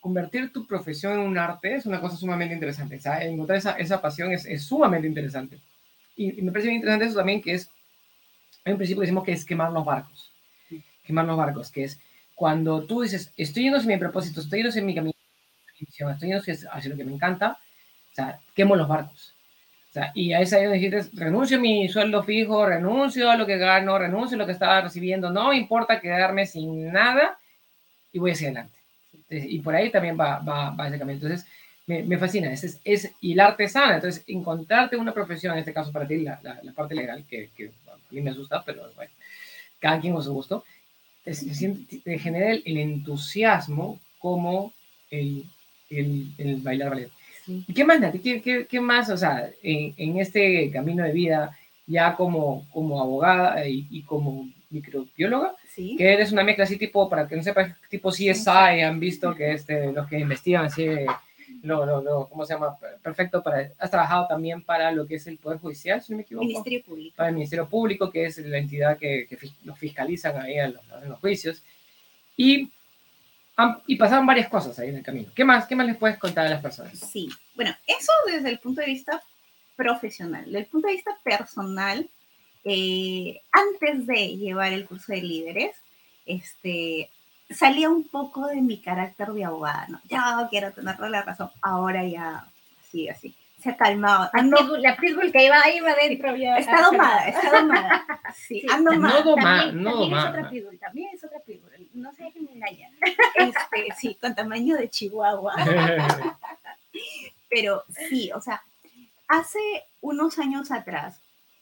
convertir 0.00 0.52
tu 0.52 0.66
profesión 0.66 1.14
en 1.14 1.20
un 1.20 1.38
arte 1.38 1.74
es 1.74 1.86
una 1.86 2.00
cosa 2.00 2.16
sumamente 2.16 2.54
interesante. 2.54 3.00
O 3.04 3.12
encontrar 3.22 3.58
esa, 3.58 3.72
esa 3.72 4.00
pasión 4.00 4.32
es, 4.32 4.44
es, 4.46 4.62
sumamente 4.64 5.06
interesante. 5.06 5.58
Y, 6.16 6.42
me 6.42 6.52
parece 6.52 6.68
bien 6.68 6.76
interesante 6.76 7.06
eso 7.06 7.16
también, 7.16 7.40
que 7.40 7.54
es, 7.54 7.70
hay 8.64 8.72
un 8.72 8.78
principio 8.78 9.00
que 9.00 9.06
decimos 9.06 9.24
que 9.24 9.32
es 9.32 9.44
quemar 9.44 9.72
los 9.72 9.84
barcos. 9.84 10.32
Quemar 11.08 11.24
los 11.24 11.36
barcos, 11.36 11.72
que 11.72 11.84
es 11.84 11.98
cuando 12.34 12.84
tú 12.84 13.02
dices, 13.02 13.32
estoy 13.36 13.64
yendo 13.64 13.78
hacia 13.78 13.88
mi 13.88 13.96
propósito, 13.96 14.40
estoy 14.40 14.58
yendo 14.58 14.68
hacia 14.68 14.82
mi 14.82 14.94
camino, 14.94 15.14
estoy 15.80 16.28
yendo 16.28 16.42
hacia 16.70 16.90
lo 16.90 16.96
que 16.96 17.04
me 17.04 17.12
encanta, 17.12 17.58
o 18.12 18.14
sea, 18.14 18.38
quemo 18.54 18.76
los 18.76 18.86
barcos. 18.86 19.34
O 19.90 19.92
sea, 19.92 20.12
y 20.14 20.32
a 20.34 20.40
esa 20.40 20.62
donde 20.62 20.78
dices, 20.78 21.10
renuncio 21.14 21.56
a 21.56 21.60
mi 21.60 21.88
sueldo 21.88 22.22
fijo, 22.22 22.64
renuncio 22.64 23.30
a 23.30 23.36
lo 23.36 23.46
que 23.46 23.58
gano, 23.58 23.98
renuncio 23.98 24.36
a 24.36 24.38
lo 24.38 24.46
que 24.46 24.52
estaba 24.52 24.82
recibiendo, 24.82 25.30
no 25.30 25.48
me 25.48 25.56
importa 25.56 26.00
quedarme 26.00 26.46
sin 26.46 26.92
nada 26.92 27.38
y 28.12 28.18
voy 28.20 28.32
hacia 28.32 28.48
adelante 28.48 28.78
y 29.30 29.60
por 29.60 29.74
ahí 29.74 29.90
también 29.90 30.18
va, 30.18 30.38
va, 30.38 30.70
va 30.70 30.88
ese 30.88 30.98
camino. 30.98 31.16
Entonces, 31.16 31.46
me, 31.86 32.02
me 32.02 32.18
fascina. 32.18 32.52
Es, 32.52 32.80
es, 32.84 33.12
y 33.20 33.34
la 33.34 33.48
artesana, 33.48 33.96
entonces, 33.96 34.24
encontrarte 34.26 34.96
una 34.96 35.12
profesión, 35.12 35.54
en 35.54 35.60
este 35.60 35.72
caso 35.72 35.92
para 35.92 36.06
ti, 36.06 36.18
la, 36.18 36.40
la, 36.42 36.72
parte 36.72 36.94
legal, 36.94 37.24
que, 37.28 37.50
que, 37.56 37.70
a 37.90 37.96
mí 38.10 38.20
me 38.20 38.30
asusta, 38.30 38.62
pero 38.64 38.90
bueno, 38.94 39.12
cada 39.78 40.00
quien 40.00 40.14
con 40.14 40.22
su 40.22 40.32
gusto, 40.32 40.64
te, 42.04 42.18
genera 42.18 42.52
el, 42.52 42.76
entusiasmo 42.78 44.00
como 44.18 44.72
el 45.10 45.44
el, 45.90 46.32
el 46.38 46.56
bailar 46.56 46.90
ballet. 46.90 47.10
¿Y 47.46 47.72
qué 47.72 47.84
más, 47.84 48.00
Nati? 48.00 48.18
¿Qué, 48.18 48.42
qué, 48.42 48.66
qué 48.66 48.80
más, 48.80 49.08
o 49.08 49.16
sea, 49.16 49.48
en, 49.62 49.94
en, 49.96 50.18
este 50.18 50.70
camino 50.70 51.02
de 51.02 51.12
vida, 51.12 51.56
ya 51.86 52.14
como, 52.14 52.66
como 52.70 53.00
abogada 53.00 53.66
y, 53.66 53.86
y 53.90 54.02
como 54.02 54.48
microbióloga, 54.70 55.54
Sí. 55.74 55.94
que 55.96 56.12
eres 56.12 56.32
una 56.32 56.42
mezcla 56.42 56.64
así 56.64 56.76
tipo, 56.76 57.08
para 57.08 57.26
que 57.26 57.36
no 57.36 57.42
sepas, 57.42 57.72
tipo 57.88 58.10
CSI, 58.10 58.82
han 58.82 59.00
visto 59.00 59.34
que 59.34 59.52
este, 59.52 59.92
los 59.92 60.06
que 60.08 60.18
investigan 60.18 60.66
así, 60.66 60.86
lo, 61.62 61.84
lo, 61.84 62.02
lo, 62.02 62.28
¿cómo 62.28 62.44
se 62.46 62.54
llama? 62.54 62.76
Perfecto, 63.02 63.42
para, 63.42 63.70
has 63.78 63.90
trabajado 63.90 64.26
también 64.26 64.62
para 64.62 64.92
lo 64.92 65.06
que 65.06 65.16
es 65.16 65.26
el 65.26 65.38
Poder 65.38 65.58
Judicial, 65.58 66.02
si 66.02 66.12
no 66.12 66.16
me 66.16 66.22
equivoco. 66.22 66.46
Ministerio 66.46 66.82
Público. 66.84 67.16
Para 67.16 67.28
el 67.28 67.34
Ministerio 67.34 67.68
Público, 67.68 68.10
que 68.10 68.26
es 68.26 68.38
la 68.38 68.58
entidad 68.58 68.98
que, 68.98 69.26
que 69.28 69.38
los 69.64 69.78
fiscalizan 69.78 70.40
ahí 70.40 70.58
en 70.58 70.74
los, 70.74 70.82
en 71.02 71.08
los 71.08 71.18
juicios. 71.20 71.62
Y, 72.36 72.70
y 73.86 73.96
pasaron 73.96 74.26
varias 74.26 74.48
cosas 74.48 74.78
ahí 74.78 74.90
en 74.90 74.96
el 74.96 75.02
camino. 75.02 75.30
¿Qué 75.34 75.44
más, 75.44 75.66
¿Qué 75.66 75.74
más 75.74 75.86
les 75.86 75.96
puedes 75.96 76.18
contar 76.18 76.46
a 76.46 76.50
las 76.50 76.62
personas? 76.62 76.98
Sí, 76.98 77.28
bueno, 77.56 77.74
eso 77.86 78.12
desde 78.26 78.50
el 78.50 78.58
punto 78.60 78.80
de 78.80 78.86
vista 78.86 79.22
profesional. 79.74 80.44
Desde 80.44 80.58
el 80.58 80.66
punto 80.66 80.88
de 80.88 80.94
vista 80.94 81.16
personal, 81.24 82.08
eh, 82.64 83.40
antes 83.50 84.06
de 84.06 84.36
llevar 84.36 84.72
el 84.72 84.86
curso 84.86 85.12
de 85.12 85.22
líderes, 85.22 85.76
este, 86.26 87.10
salía 87.50 87.88
un 87.88 88.04
poco 88.08 88.46
de 88.46 88.60
mi 88.60 88.80
carácter 88.80 89.28
de 89.32 89.44
abogada, 89.44 89.86
¿no? 89.88 90.00
Ya 90.08 90.46
quiero 90.50 90.72
tener 90.72 90.98
la 91.00 91.22
razón, 91.22 91.50
ahora 91.62 92.04
ya, 92.04 92.46
así, 92.80 93.08
así, 93.08 93.34
se 93.62 93.70
ha 93.70 93.76
calmado. 93.76 94.30
La 94.32 94.40
Ando, 94.40 94.56
pitbull, 94.58 94.82
la 94.82 94.96
pitbull 94.96 95.32
que 95.32 95.44
iba 95.46 95.60
ahí 95.60 95.80
va 95.80 95.90
adentro 95.92 96.36
ya. 96.36 96.58
está 96.58 96.82
domada, 96.82 97.28
está 97.28 97.50
domada. 97.60 98.06
Sí, 98.34 98.60
Sí, 98.60 98.66
ando 98.70 98.92
No 98.92 99.00
mal. 99.00 99.24
domada, 99.24 99.62
También, 99.64 99.82
no 99.82 99.90
también 99.92 100.14
es 100.14 100.24
otra 100.28 100.50
pitbull, 100.50 100.78
también 100.78 101.08
es 101.14 101.24
otra 101.24 101.40
pitbull. 101.40 101.88
No 101.94 102.12
sé 102.14 102.30
qué 102.32 102.40
me 102.40 102.52
engañan. 102.52 102.92
Este, 103.34 103.88
sí, 103.98 104.14
con 104.20 104.34
tamaño 104.34 104.76
de 104.76 104.88
chihuahua. 104.88 105.54
Pero 107.50 107.84
sí, 108.08 108.30
o 108.34 108.40
sea, 108.40 108.62
hace 109.26 109.58
unos 110.00 110.38
años 110.38 110.70
atrás, 110.70 111.20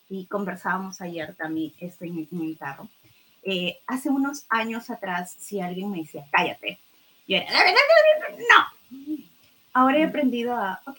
y 0.09 0.27
conversábamos 0.27 1.01
ayer 1.01 1.35
también 1.35 1.73
esto 1.81 2.05
en, 2.05 2.29
en 2.31 2.41
el 2.43 2.59
carro, 2.59 2.89
eh, 3.47 3.79
hace 3.87 4.11
unos 4.11 4.45
años 4.49 4.91
atrás, 4.91 5.35
si 5.39 5.61
alguien 5.61 5.91
me 5.91 5.99
decía, 5.99 6.27
cállate, 6.33 6.79
yo 7.29 7.37
era, 7.37 7.51
"La 7.53 7.59
verdad, 7.65 7.81
la 8.21 8.29
verdad, 8.29 8.45
no. 8.51 9.17
Ahora 9.73 9.99
he 9.99 10.05
aprendido 10.05 10.55
a, 10.57 10.81
ok, 10.87 10.99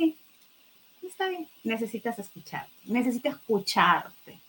está 1.08 1.30
bien, 1.30 1.48
necesitas 1.64 2.18
escucharte, 2.20 2.72
necesito 2.86 3.30
escucharte. 3.30 4.40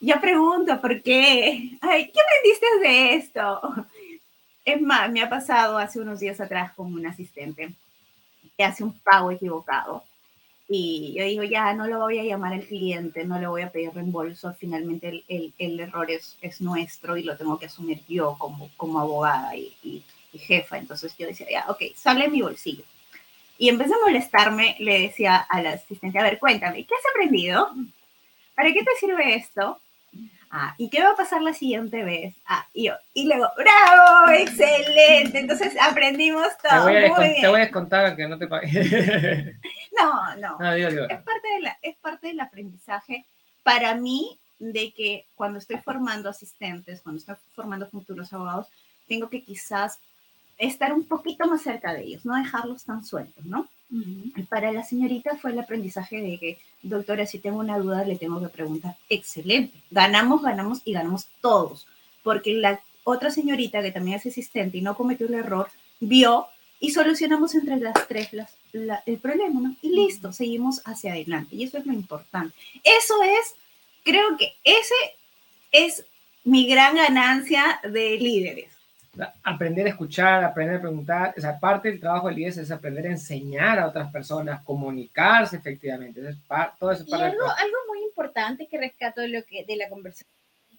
Yo 0.00 0.20
pregunto, 0.20 0.80
¿por 0.80 1.02
qué? 1.02 1.78
Ay, 1.80 2.10
¿qué 2.12 2.20
aprendiste 2.20 2.66
de 2.82 3.14
esto? 3.14 3.60
Es 4.64 4.80
más, 4.80 5.10
me 5.10 5.22
ha 5.22 5.28
pasado 5.28 5.78
hace 5.78 6.00
unos 6.00 6.20
días 6.20 6.40
atrás 6.40 6.72
con 6.74 6.92
un 6.92 7.06
asistente 7.06 7.74
que 8.56 8.64
hace 8.64 8.84
un 8.84 8.98
pago 9.00 9.30
equivocado. 9.30 10.04
Y 10.76 11.14
yo 11.16 11.24
digo, 11.24 11.42
ya, 11.44 11.72
no 11.72 11.86
lo 11.86 12.00
voy 12.00 12.18
a 12.18 12.24
llamar 12.24 12.52
al 12.52 12.64
cliente, 12.64 13.24
no 13.24 13.38
le 13.38 13.46
voy 13.46 13.62
a 13.62 13.70
pedir 13.70 13.92
reembolso. 13.94 14.54
Finalmente 14.58 15.08
el, 15.08 15.24
el- 15.28 15.52
el 15.58 15.78
error 15.78 16.10
es, 16.10 16.36
es 16.42 16.60
nuestro 16.60 17.16
y 17.16 17.22
lo 17.22 17.36
tengo 17.36 17.58
que 17.60 17.66
asumir 17.66 18.00
yo 18.08 18.36
como, 18.38 18.68
como 18.76 18.98
abogada 18.98 19.54
y, 19.54 19.72
y- 19.84 20.02
y 20.32 20.38
jefa. 20.38 20.78
Entonces 20.78 21.16
yo 21.16 21.26
decía, 21.28 21.46
ya, 21.48 21.64
ok, 21.68 21.80
sale 21.94 22.28
mi 22.28 22.42
bolsillo. 22.42 22.82
Y 23.56 23.68
en 23.68 23.78
vez 23.78 23.88
de 23.88 23.94
molestarme, 24.04 24.74
le 24.80 25.00
decía 25.02 25.36
al 25.36 25.66
asistente, 25.68 26.18
a 26.18 26.24
ver, 26.24 26.40
cuéntame, 26.40 26.84
¿qué 26.84 26.94
has 26.94 27.10
aprendido? 27.14 27.72
¿Para 28.56 28.72
qué 28.72 28.82
te 28.82 28.90
sirve 28.98 29.36
esto? 29.36 29.78
Ah, 30.50 30.74
¿y 30.78 30.88
qué 30.88 31.02
va 31.02 31.10
a 31.10 31.16
pasar 31.16 31.42
la 31.42 31.52
siguiente 31.54 32.02
vez? 32.04 32.34
Ah, 32.46 32.66
y 32.74 32.84
yo, 32.84 32.94
y 33.12 33.26
luego, 33.26 33.46
¡bravo! 33.56 34.30
¡Excelente! 34.32 35.38
Entonces 35.38 35.74
aprendimos 35.80 36.46
te, 36.62 36.68
todo. 36.68 36.82
voy 36.84 36.96
a 36.96 37.08
muy 37.08 37.24
bien. 37.26 37.42
te 37.42 37.48
voy 37.48 37.60
a 37.60 37.64
descontar 37.64 38.16
que 38.16 38.28
no 38.28 38.38
te 38.38 38.46
pague. 38.48 39.56
No, 40.00 40.36
no. 40.36 40.58
no, 40.58 40.74
digo, 40.74 40.90
digo. 40.90 41.04
Es 41.08 41.22
parte, 41.22 41.48
de 41.54 41.60
la, 41.60 41.78
es 41.82 41.96
parte 41.96 42.26
del 42.28 42.40
aprendizaje 42.40 43.24
para 43.62 43.94
mí 43.94 44.38
de 44.58 44.92
que 44.92 45.26
cuando 45.34 45.58
estoy 45.58 45.76
formando 45.78 46.28
asistentes, 46.28 47.00
cuando 47.02 47.18
estoy 47.20 47.36
formando 47.54 47.86
futuros 47.88 48.32
abogados, 48.32 48.66
tengo 49.08 49.28
que 49.28 49.42
quizás 49.42 49.98
estar 50.58 50.92
un 50.92 51.04
poquito 51.04 51.46
más 51.46 51.62
cerca 51.62 51.92
de 51.92 52.02
ellos, 52.04 52.24
no 52.24 52.36
dejarlos 52.36 52.84
tan 52.84 53.04
sueltos, 53.04 53.44
¿no? 53.44 53.68
Y 53.90 54.42
para 54.44 54.72
la 54.72 54.82
señorita 54.82 55.36
fue 55.36 55.52
el 55.52 55.58
aprendizaje 55.58 56.20
de 56.20 56.38
que, 56.38 56.58
doctora, 56.82 57.26
si 57.26 57.38
tengo 57.38 57.58
una 57.58 57.78
duda, 57.78 58.04
le 58.04 58.16
tengo 58.16 58.40
que 58.40 58.48
preguntar. 58.48 58.96
Excelente. 59.08 59.76
Ganamos, 59.90 60.42
ganamos 60.42 60.80
y 60.84 60.92
ganamos 60.94 61.28
todos. 61.40 61.86
Porque 62.24 62.54
la 62.54 62.80
otra 63.04 63.30
señorita 63.30 63.82
que 63.82 63.92
también 63.92 64.16
es 64.16 64.26
asistente 64.26 64.78
y 64.78 64.80
no 64.82 64.96
cometió 64.96 65.26
el 65.26 65.34
error, 65.34 65.68
vio 66.00 66.48
y 66.80 66.90
solucionamos 66.90 67.54
entre 67.54 67.76
las 67.76 68.08
tres 68.08 68.32
las- 68.32 68.54
la- 68.74 69.02
el 69.06 69.18
problema, 69.18 69.60
¿no? 69.60 69.76
Y 69.82 69.90
listo, 69.90 70.32
seguimos 70.32 70.82
hacia 70.84 71.12
adelante. 71.12 71.54
Y 71.56 71.64
eso 71.64 71.78
es 71.78 71.86
lo 71.86 71.92
importante. 71.92 72.54
Eso 72.82 73.14
es, 73.22 73.54
creo 74.02 74.36
que 74.36 74.52
ese 74.64 74.94
es 75.72 76.04
mi 76.44 76.66
gran 76.68 76.94
ganancia 76.96 77.80
de 77.84 78.18
líderes. 78.18 78.72
Aprender 79.44 79.86
a 79.86 79.90
escuchar, 79.90 80.42
aprender 80.42 80.76
a 80.76 80.80
preguntar. 80.80 81.34
O 81.38 81.40
sea, 81.40 81.58
parte 81.58 81.88
del 81.88 82.00
trabajo 82.00 82.26
del 82.26 82.36
líder 82.36 82.58
es 82.58 82.70
aprender 82.72 83.06
a 83.06 83.10
enseñar 83.12 83.78
a 83.78 83.86
otras 83.86 84.10
personas, 84.10 84.62
comunicarse 84.64 85.56
efectivamente. 85.56 86.20
Eso 86.20 86.30
es 86.30 86.36
par- 86.48 86.74
todo 86.80 86.90
eso 86.90 87.04
es 87.04 87.08
Y 87.08 87.12
algo 87.14 87.78
muy 87.88 88.02
importante 88.02 88.66
que 88.66 88.76
rescato 88.76 89.20
de, 89.20 89.28
lo 89.28 89.44
que, 89.44 89.64
de 89.64 89.76
la 89.76 89.88
conversación 89.88 90.28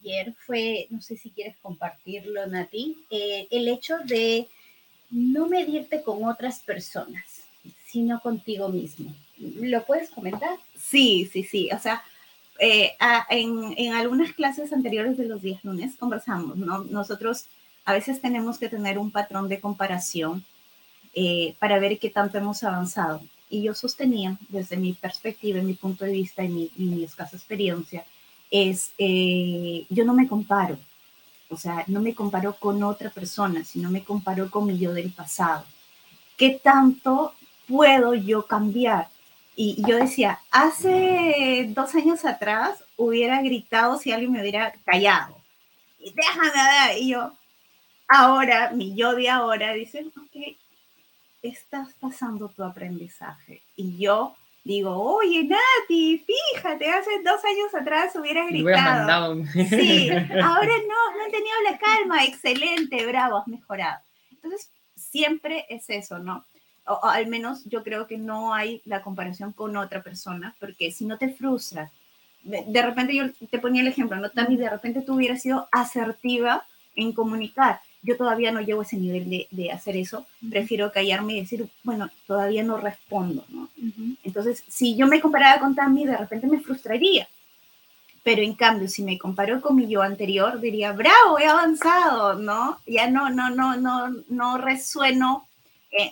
de 0.04 0.10
ayer 0.12 0.34
fue, 0.46 0.88
no 0.90 1.02
sé 1.02 1.16
si 1.16 1.30
quieres 1.32 1.56
compartirlo, 1.62 2.46
Nati, 2.46 3.06
eh, 3.10 3.48
el 3.52 3.70
hecho 3.70 3.98
de 4.00 4.48
no 5.10 5.48
medirte 5.48 6.04
con 6.04 6.26
otras 6.26 6.60
personas, 6.60 7.35
sino 7.96 8.20
contigo 8.20 8.68
mismo. 8.68 9.16
¿Lo 9.38 9.86
puedes 9.86 10.10
comentar? 10.10 10.58
Sí, 10.78 11.30
sí, 11.32 11.44
sí. 11.44 11.70
O 11.72 11.80
sea, 11.80 12.04
eh, 12.60 12.92
en, 13.30 13.74
en 13.78 13.94
algunas 13.94 14.34
clases 14.34 14.74
anteriores 14.74 15.16
de 15.18 15.24
los 15.24 15.42
días 15.42 15.64
lunes 15.64 15.96
conversamos, 15.96 16.58
¿no? 16.58 16.84
Nosotros 16.84 17.46
a 17.86 17.94
veces 17.94 18.20
tenemos 18.20 18.58
que 18.58 18.68
tener 18.68 18.98
un 18.98 19.12
patrón 19.12 19.48
de 19.48 19.62
comparación 19.62 20.44
eh, 21.14 21.56
para 21.58 21.80
ver 21.80 21.98
qué 21.98 22.10
tanto 22.10 22.38
hemos 22.38 22.64
avanzado. 22.64 23.22
Y 23.50 23.64
yo 23.64 23.74
sostenía, 23.74 24.38
desde 24.50 24.76
mi 24.76 24.92
perspectiva, 24.92 25.62
mi 25.62 25.76
punto 25.76 26.04
de 26.04 26.12
vista 26.12 26.44
y 26.44 26.50
mi, 26.50 26.72
mi 26.76 27.02
escasa 27.06 27.38
experiencia, 27.38 28.04
es, 28.52 28.92
eh, 28.98 29.86
yo 29.90 30.04
no 30.04 30.14
me 30.14 30.28
comparo. 30.28 30.78
O 31.48 31.56
sea, 31.56 31.86
no 31.88 32.02
me 32.02 32.14
comparo 32.14 32.58
con 32.60 32.84
otra 32.84 33.10
persona, 33.10 33.64
sino 33.64 33.90
me 33.90 34.04
comparo 34.04 34.52
con 34.52 34.66
mi 34.66 34.78
yo 34.78 34.92
del 34.92 35.14
pasado. 35.14 35.64
¿Qué 36.36 36.60
tanto 36.62 37.34
puedo 37.68 38.14
yo 38.14 38.46
cambiar? 38.46 39.08
Y 39.56 39.82
yo 39.88 39.98
decía, 39.98 40.40
hace 40.52 41.68
dos 41.70 41.96
años 41.96 42.26
atrás 42.26 42.84
hubiera 42.98 43.42
gritado 43.42 43.98
si 43.98 44.12
alguien 44.12 44.34
me 44.34 44.42
hubiera 44.42 44.74
callado. 44.86 45.38
Y 45.98 46.14
déjame 46.14 46.50
ver. 46.50 46.98
Y 46.98 47.10
yo, 47.10 47.32
ahora, 48.08 48.72
mi 48.72 48.96
yo 48.96 49.16
de 49.16 49.30
ahora 49.30 49.74
dice, 49.74 50.06
ok, 50.18 50.58
estás 51.42 51.94
pasando 52.00 52.50
tu 52.50 52.64
aprendizaje. 52.64 53.62
Y 53.76 53.98
yo 53.98 54.36
digo, 54.66 55.00
oye, 55.00 55.44
Nati, 55.44 56.26
fíjate, 56.26 56.90
hace 56.90 57.22
dos 57.24 57.44
años 57.46 57.74
atrás 57.74 58.16
hubiera 58.16 58.46
gritado. 58.46 59.44
Sí, 59.54 60.10
ahora 60.44 60.74
no, 60.88 61.18
no 61.18 61.26
he 61.28 61.32
tenido 61.32 61.56
la 61.70 61.78
calma, 61.78 62.26
excelente, 62.26 63.06
bravo, 63.06 63.38
has 63.38 63.48
mejorado. 63.48 64.00
Entonces, 64.32 64.70
siempre 64.96 65.66
es 65.70 65.90
eso, 65.90 66.20
¿no? 66.20 66.46
O, 66.88 66.94
o 66.94 67.06
al 67.06 67.28
menos 67.28 67.64
yo 67.66 67.84
creo 67.84 68.08
que 68.08 68.18
no 68.18 68.54
hay 68.54 68.82
la 68.86 69.02
comparación 69.02 69.52
con 69.52 69.76
otra 69.78 70.04
persona, 70.04 70.56
porque 70.60 70.92
si 70.92 71.06
no 71.06 71.18
te 71.18 71.30
frustras, 71.30 71.92
de, 72.44 72.64
de 72.68 72.82
repente 72.82 73.16
yo 73.16 73.26
te 73.50 73.60
ponía 73.60 73.82
el 73.82 73.88
ejemplo, 73.88 74.18
¿no? 74.18 74.30
También 74.30 74.62
de 74.62 74.70
repente 74.70 75.02
tú 75.02 75.16
hubieras 75.16 75.42
sido 75.42 75.68
asertiva 75.72 76.66
en 76.96 77.12
comunicar. 77.12 77.82
Yo 78.02 78.18
todavía 78.18 78.52
no 78.52 78.62
llego 78.62 78.82
a 78.82 78.84
ese 78.84 78.98
nivel 78.98 79.30
de, 79.30 79.48
de 79.50 79.72
hacer 79.72 79.98
eso, 79.98 80.28
prefiero 80.50 80.92
callarme 80.92 81.34
y 81.34 81.42
decir, 81.42 81.68
bueno, 81.84 82.10
todavía 82.28 82.64
no 82.64 82.78
respondo, 82.78 83.44
¿no? 83.50 83.68
Entonces, 84.24 84.64
si 84.68 84.96
yo 84.96 85.08
me 85.08 85.20
comparara 85.20 85.60
con 85.60 85.74
Tammy, 85.74 86.06
de 86.06 86.16
repente 86.16 86.46
me 86.46 86.60
frustraría. 86.60 87.28
Pero 88.24 88.44
en 88.44 88.54
cambio, 88.54 88.88
si 88.88 89.04
me 89.04 89.18
comparo 89.18 89.60
con 89.60 89.76
mi 89.76 89.88
yo 89.88 90.04
anterior, 90.04 90.60
diría, 90.60 90.92
bravo, 90.92 91.40
he 91.40 91.46
avanzado, 91.46 92.36
¿no? 92.36 92.80
Ya 92.86 93.10
no, 93.10 93.30
no, 93.32 93.50
no, 93.50 93.76
no, 93.76 94.16
no 94.30 94.58
resueno 94.60 95.48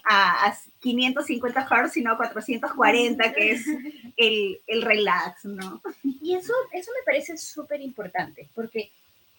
a, 0.06 0.48
a 0.48 0.58
550 0.80 1.68
Hz, 1.68 1.92
sino 1.92 2.12
a 2.12 2.18
440, 2.18 3.34
que 3.34 3.52
es 3.52 3.66
el, 4.18 4.60
el 4.68 4.82
relax, 4.82 5.46
¿no? 5.46 5.82
Y 6.04 6.36
eso, 6.36 6.54
eso 6.72 6.92
me 6.92 7.06
parece 7.06 7.38
súper 7.38 7.82
importante, 7.82 8.48
porque 8.56 8.92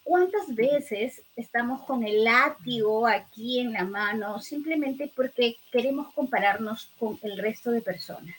¿cuántas 0.02 0.54
veces 0.54 1.22
estamos 1.36 1.82
con 1.82 2.04
el 2.04 2.24
látigo 2.24 3.06
aquí 3.06 3.60
en 3.60 3.72
la 3.72 3.84
mano 3.84 4.40
simplemente 4.40 5.10
porque 5.14 5.56
queremos 5.72 6.12
compararnos 6.12 6.90
con 6.98 7.18
el 7.22 7.38
resto 7.38 7.70
de 7.70 7.80
personas? 7.80 8.36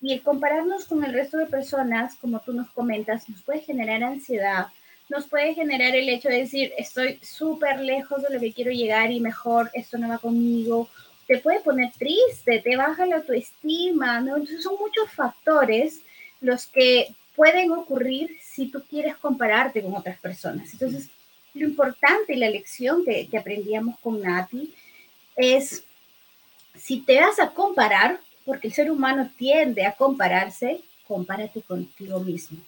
Y 0.00 0.12
el 0.12 0.22
compararnos 0.22 0.84
con 0.84 1.02
el 1.04 1.12
resto 1.12 1.38
de 1.38 1.46
personas, 1.46 2.14
como 2.16 2.40
tú 2.40 2.52
nos 2.52 2.70
comentas, 2.70 3.28
nos 3.28 3.42
puede 3.42 3.60
generar 3.60 4.02
ansiedad, 4.04 4.68
nos 5.08 5.26
puede 5.26 5.54
generar 5.54 5.94
el 5.96 6.08
hecho 6.08 6.28
de 6.28 6.40
decir, 6.40 6.72
estoy 6.76 7.18
súper 7.22 7.80
lejos 7.80 8.22
de 8.22 8.34
lo 8.34 8.38
que 8.38 8.52
quiero 8.52 8.70
llegar 8.70 9.10
y 9.10 9.20
mejor 9.20 9.70
esto 9.72 9.98
no 9.98 10.08
va 10.08 10.18
conmigo, 10.18 10.88
te 11.28 11.38
puede 11.38 11.60
poner 11.60 11.92
triste, 11.92 12.60
te 12.60 12.74
baja 12.74 13.04
la 13.04 13.16
autoestima, 13.16 14.18
¿no? 14.20 14.36
Entonces 14.36 14.62
son 14.62 14.76
muchos 14.80 15.12
factores 15.12 16.00
los 16.40 16.66
que 16.66 17.14
pueden 17.36 17.70
ocurrir 17.70 18.36
si 18.42 18.68
tú 18.68 18.82
quieres 18.88 19.14
compararte 19.18 19.82
con 19.82 19.94
otras 19.94 20.18
personas. 20.18 20.72
Entonces, 20.72 21.10
lo 21.52 21.66
importante 21.66 22.32
y 22.32 22.38
la 22.38 22.48
lección 22.48 23.04
que, 23.04 23.28
aprendíamos 23.38 23.98
con 24.00 24.22
Nati 24.22 24.74
es, 25.36 25.84
si 26.74 27.00
te 27.00 27.20
vas 27.20 27.38
a 27.38 27.50
comparar, 27.50 28.20
porque 28.46 28.68
el 28.68 28.72
ser 28.72 28.90
humano 28.90 29.30
tiende 29.36 29.84
a 29.84 29.92
compararse, 29.92 30.80
compárate 31.06 31.60
contigo 31.60 32.20
mismo. 32.20 32.58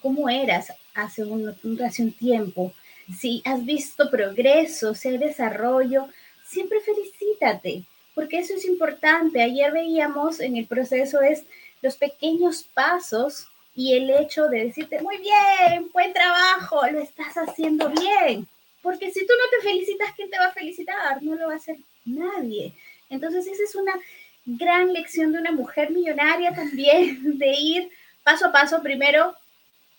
¿Cómo 0.00 0.30
eras 0.30 0.72
hace 0.94 1.24
un, 1.24 1.54
hace 1.84 2.02
un 2.02 2.12
tiempo? 2.12 2.72
Si 3.14 3.42
has 3.44 3.62
visto 3.64 4.10
progreso, 4.10 4.94
si 4.94 5.08
hay 5.08 5.18
desarrollo, 5.18 6.08
siempre 6.46 6.80
felicítate, 6.80 7.84
porque 8.18 8.40
eso 8.40 8.54
es 8.54 8.64
importante. 8.64 9.40
Ayer 9.40 9.70
veíamos 9.70 10.40
en 10.40 10.56
el 10.56 10.66
proceso 10.66 11.20
es 11.20 11.44
los 11.82 11.94
pequeños 11.94 12.64
pasos 12.74 13.46
y 13.76 13.94
el 13.94 14.10
hecho 14.10 14.48
de 14.48 14.64
decirte, 14.64 15.00
muy 15.00 15.18
bien, 15.18 15.88
buen 15.92 16.12
trabajo, 16.12 16.84
lo 16.90 16.98
estás 16.98 17.36
haciendo 17.36 17.88
bien. 17.90 18.48
Porque 18.82 19.12
si 19.12 19.24
tú 19.24 19.32
no 19.38 19.50
te 19.56 19.68
felicitas, 19.68 20.12
¿quién 20.16 20.30
te 20.30 20.36
va 20.36 20.46
a 20.46 20.52
felicitar? 20.52 21.22
No 21.22 21.36
lo 21.36 21.46
va 21.46 21.52
a 21.52 21.56
hacer 21.58 21.76
nadie. 22.04 22.74
Entonces, 23.08 23.46
esa 23.46 23.62
es 23.62 23.76
una 23.76 23.94
gran 24.46 24.92
lección 24.92 25.30
de 25.30 25.38
una 25.38 25.52
mujer 25.52 25.92
millonaria 25.92 26.52
también, 26.52 27.20
de 27.38 27.52
ir 27.52 27.88
paso 28.24 28.46
a 28.46 28.52
paso. 28.52 28.82
Primero, 28.82 29.36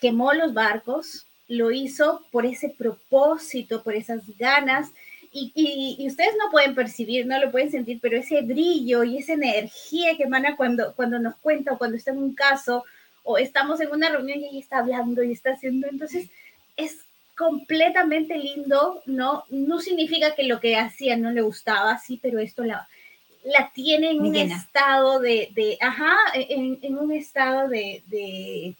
quemó 0.01 0.33
los 0.33 0.53
barcos, 0.53 1.25
lo 1.47 1.71
hizo 1.71 2.25
por 2.33 2.45
ese 2.45 2.67
propósito, 2.67 3.81
por 3.81 3.95
esas 3.95 4.23
ganas. 4.37 4.89
Y, 5.31 6.07
ustedes 6.07 6.33
no 6.39 6.49
pueden 6.49 6.73
percibir, 6.73 7.25
no 7.25 7.39
lo 7.39 7.51
pueden 7.51 7.69
sentir, 7.69 7.99
pero 8.01 8.17
ese 8.17 8.41
brillo 8.41 9.03
y 9.03 9.17
esa 9.17 9.33
energía 9.33 10.17
que 10.17 10.23
emana 10.23 10.55
cuando, 10.55 10.95
cuando 10.95 11.19
nos 11.19 11.35
cuenta 11.37 11.73
o 11.73 11.77
cuando 11.77 11.97
está 11.97 12.11
en 12.11 12.17
un 12.17 12.33
caso 12.33 12.83
o 13.23 13.37
estamos 13.37 13.79
en 13.79 13.91
una 13.91 14.09
reunión 14.09 14.39
y 14.39 14.45
ella 14.45 14.59
está 14.59 14.79
hablando 14.79 15.21
y 15.21 15.31
está 15.31 15.51
haciendo, 15.51 15.87
entonces 15.87 16.29
es 16.77 16.97
completamente 17.37 18.37
lindo, 18.37 19.01
¿no? 19.05 19.43
No 19.49 19.79
significa 19.79 20.35
que 20.35 20.43
lo 20.43 20.59
que 20.59 20.77
hacía 20.77 21.15
no 21.15 21.31
le 21.31 21.41
gustaba, 21.41 21.97
sí, 21.99 22.19
pero 22.21 22.39
esto 22.39 22.63
la, 22.63 22.87
la 23.43 23.71
tiene 23.73 24.11
en 24.11 24.21
un 24.21 24.35
estado 24.35 25.19
de, 25.19 25.49
de 25.53 25.77
ajá, 25.79 26.17
en, 26.33 26.79
en, 26.81 26.97
un 26.97 27.11
estado 27.11 27.69
de, 27.69 28.03
de, 28.07 28.75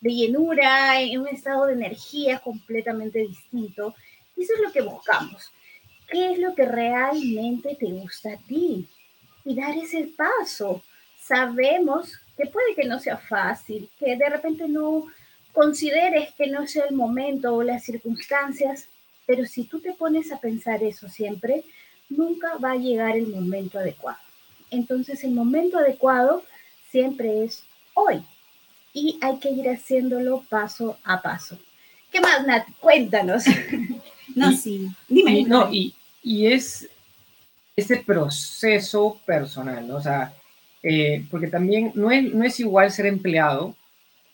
de, 0.00 0.10
llenura, 0.10 1.00
en 1.00 1.20
un 1.20 1.28
estado 1.28 1.66
de 1.66 1.74
energía 1.74 2.40
completamente 2.40 3.20
distinto. 3.20 3.94
Y 4.36 4.42
eso 4.42 4.54
es 4.54 4.60
lo 4.62 4.72
que 4.72 4.80
buscamos. 4.80 5.52
¿Qué 6.12 6.32
es 6.32 6.38
lo 6.38 6.54
que 6.54 6.66
realmente 6.66 7.74
te 7.74 7.86
gusta 7.86 8.34
a 8.34 8.36
ti? 8.36 8.86
Y 9.46 9.54
dar 9.54 9.74
ese 9.74 10.10
paso. 10.14 10.82
Sabemos 11.18 12.12
que 12.36 12.46
puede 12.46 12.74
que 12.76 12.84
no 12.84 12.98
sea 12.98 13.16
fácil, 13.16 13.88
que 13.98 14.16
de 14.16 14.28
repente 14.28 14.68
no 14.68 15.06
consideres 15.52 16.34
que 16.34 16.48
no 16.48 16.66
sea 16.66 16.84
el 16.84 16.94
momento 16.94 17.54
o 17.54 17.62
las 17.62 17.84
circunstancias, 17.84 18.88
pero 19.26 19.46
si 19.46 19.64
tú 19.64 19.80
te 19.80 19.94
pones 19.94 20.30
a 20.32 20.38
pensar 20.38 20.82
eso 20.82 21.08
siempre, 21.08 21.64
nunca 22.10 22.58
va 22.58 22.72
a 22.72 22.76
llegar 22.76 23.16
el 23.16 23.28
momento 23.28 23.78
adecuado. 23.78 24.18
Entonces 24.70 25.24
el 25.24 25.30
momento 25.32 25.78
adecuado 25.78 26.44
siempre 26.90 27.44
es 27.44 27.64
hoy 27.94 28.22
y 28.92 29.18
hay 29.22 29.38
que 29.38 29.48
ir 29.48 29.66
haciéndolo 29.70 30.44
paso 30.50 30.98
a 31.04 31.22
paso. 31.22 31.58
¿Qué 32.10 32.20
más, 32.20 32.46
Nat? 32.46 32.66
Cuéntanos. 32.80 33.44
no, 34.34 34.52
sí. 34.52 34.90
Dime. 35.08 35.44
no, 35.44 35.72
y, 35.72 35.94
y 36.22 36.46
es 36.46 36.88
ese 37.76 37.96
proceso 37.98 39.20
personal, 39.24 39.86
¿no? 39.86 39.96
O 39.96 40.00
sea, 40.00 40.34
eh, 40.82 41.24
porque 41.30 41.48
también 41.48 41.92
no 41.94 42.10
es, 42.10 42.32
no 42.34 42.44
es 42.44 42.58
igual 42.60 42.90
ser 42.90 43.06
empleado 43.06 43.76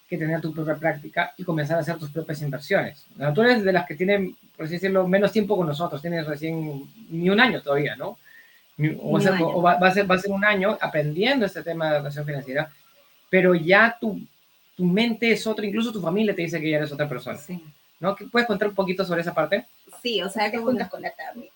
que 0.09 0.17
tener 0.17 0.41
tu 0.41 0.55
propia 0.55 0.77
práctica 0.77 1.35
y 1.37 1.45
comenzar 1.45 1.77
a 1.77 1.81
hacer 1.81 1.99
tus 1.99 2.11
propias 2.11 2.41
inversiones. 2.41 3.07
Tú 3.35 3.43
eres 3.43 3.63
de 3.63 3.73
las 3.73 3.87
que 3.87 3.95
tienen, 3.95 4.35
por 4.57 4.65
así 4.65 4.75
decirlo, 4.75 5.07
menos 5.07 5.33
tiempo 5.33 5.57
con 5.57 5.67
nosotros, 5.67 6.01
tienes 6.01 6.27
recién 6.27 6.89
ni 7.11 7.29
un 7.29 7.39
año 7.39 7.61
todavía, 7.61 7.95
¿no? 7.95 8.19
O, 9.03 9.61
va, 9.61 9.73
a 9.73 9.91
ser, 9.91 10.11
va 10.11 10.15
a 10.15 10.19
ser 10.19 10.31
un 10.31 10.45
año 10.45 10.79
aprendiendo 10.81 11.45
este 11.45 11.63
tema 11.63 11.91
de 11.91 11.97
educación 11.97 12.25
financiera, 12.25 12.73
pero 13.29 13.55
ya 13.55 13.99
tu, 14.01 14.21
tu 14.77 14.85
mente 14.85 15.33
es 15.33 15.47
otra, 15.47 15.67
incluso 15.67 15.93
tu 15.93 16.01
familia 16.01 16.35
te 16.35 16.43
dice 16.43 16.61
que 16.61 16.71
ya 16.71 16.79
eres 16.79 16.93
otra 16.93 17.09
persona. 17.09 17.37
Sí. 17.37 17.63
¿No? 18.01 18.17
¿Puedes 18.31 18.47
contar 18.47 18.69
un 18.69 18.75
poquito 18.75 19.05
sobre 19.05 19.23
esa 19.23 19.35
parte? 19.35 19.67
Sí, 20.03 20.23
o 20.23 20.29
sea, 20.29 20.51
que 20.51 20.59
juntas 20.59 20.89
con 20.89 21.03
la 21.03 21.11
Tami. 21.11 21.51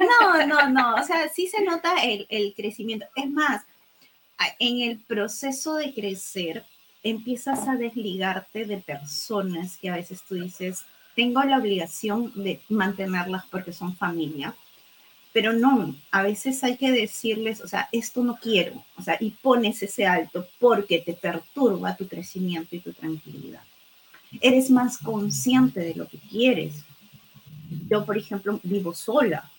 No, 0.00 0.46
no, 0.46 0.68
no, 0.68 0.94
o 0.96 1.02
sea, 1.04 1.28
sí 1.28 1.46
se 1.46 1.62
nota 1.62 2.02
el, 2.02 2.26
el 2.30 2.52
crecimiento. 2.54 3.06
Es 3.14 3.30
más, 3.30 3.64
en 4.58 4.80
el 4.80 4.98
proceso 4.98 5.76
de 5.76 5.94
crecer, 5.94 6.64
empiezas 7.02 7.68
a 7.68 7.76
desligarte 7.76 8.64
de 8.64 8.78
personas 8.78 9.76
que 9.76 9.90
a 9.90 9.96
veces 9.96 10.22
tú 10.28 10.34
dices, 10.34 10.84
tengo 11.14 11.42
la 11.42 11.58
obligación 11.58 12.32
de 12.34 12.60
mantenerlas 12.68 13.46
porque 13.46 13.72
son 13.72 13.96
familia, 13.96 14.54
pero 15.32 15.52
no, 15.52 15.94
a 16.10 16.22
veces 16.22 16.62
hay 16.64 16.76
que 16.76 16.90
decirles, 16.90 17.60
o 17.60 17.68
sea, 17.68 17.88
esto 17.92 18.24
no 18.24 18.36
quiero, 18.36 18.84
o 18.96 19.02
sea, 19.02 19.16
y 19.20 19.30
pones 19.30 19.82
ese 19.82 20.06
alto 20.06 20.46
porque 20.58 20.98
te 21.00 21.12
perturba 21.12 21.96
tu 21.96 22.08
crecimiento 22.08 22.74
y 22.76 22.80
tu 22.80 22.92
tranquilidad. 22.92 23.62
Eres 24.40 24.70
más 24.70 24.98
consciente 24.98 25.80
de 25.80 25.94
lo 25.94 26.06
que 26.06 26.18
quieres. 26.18 26.84
Yo, 27.90 28.04
por 28.04 28.16
ejemplo, 28.16 28.60
vivo 28.62 28.94
sola 28.94 29.50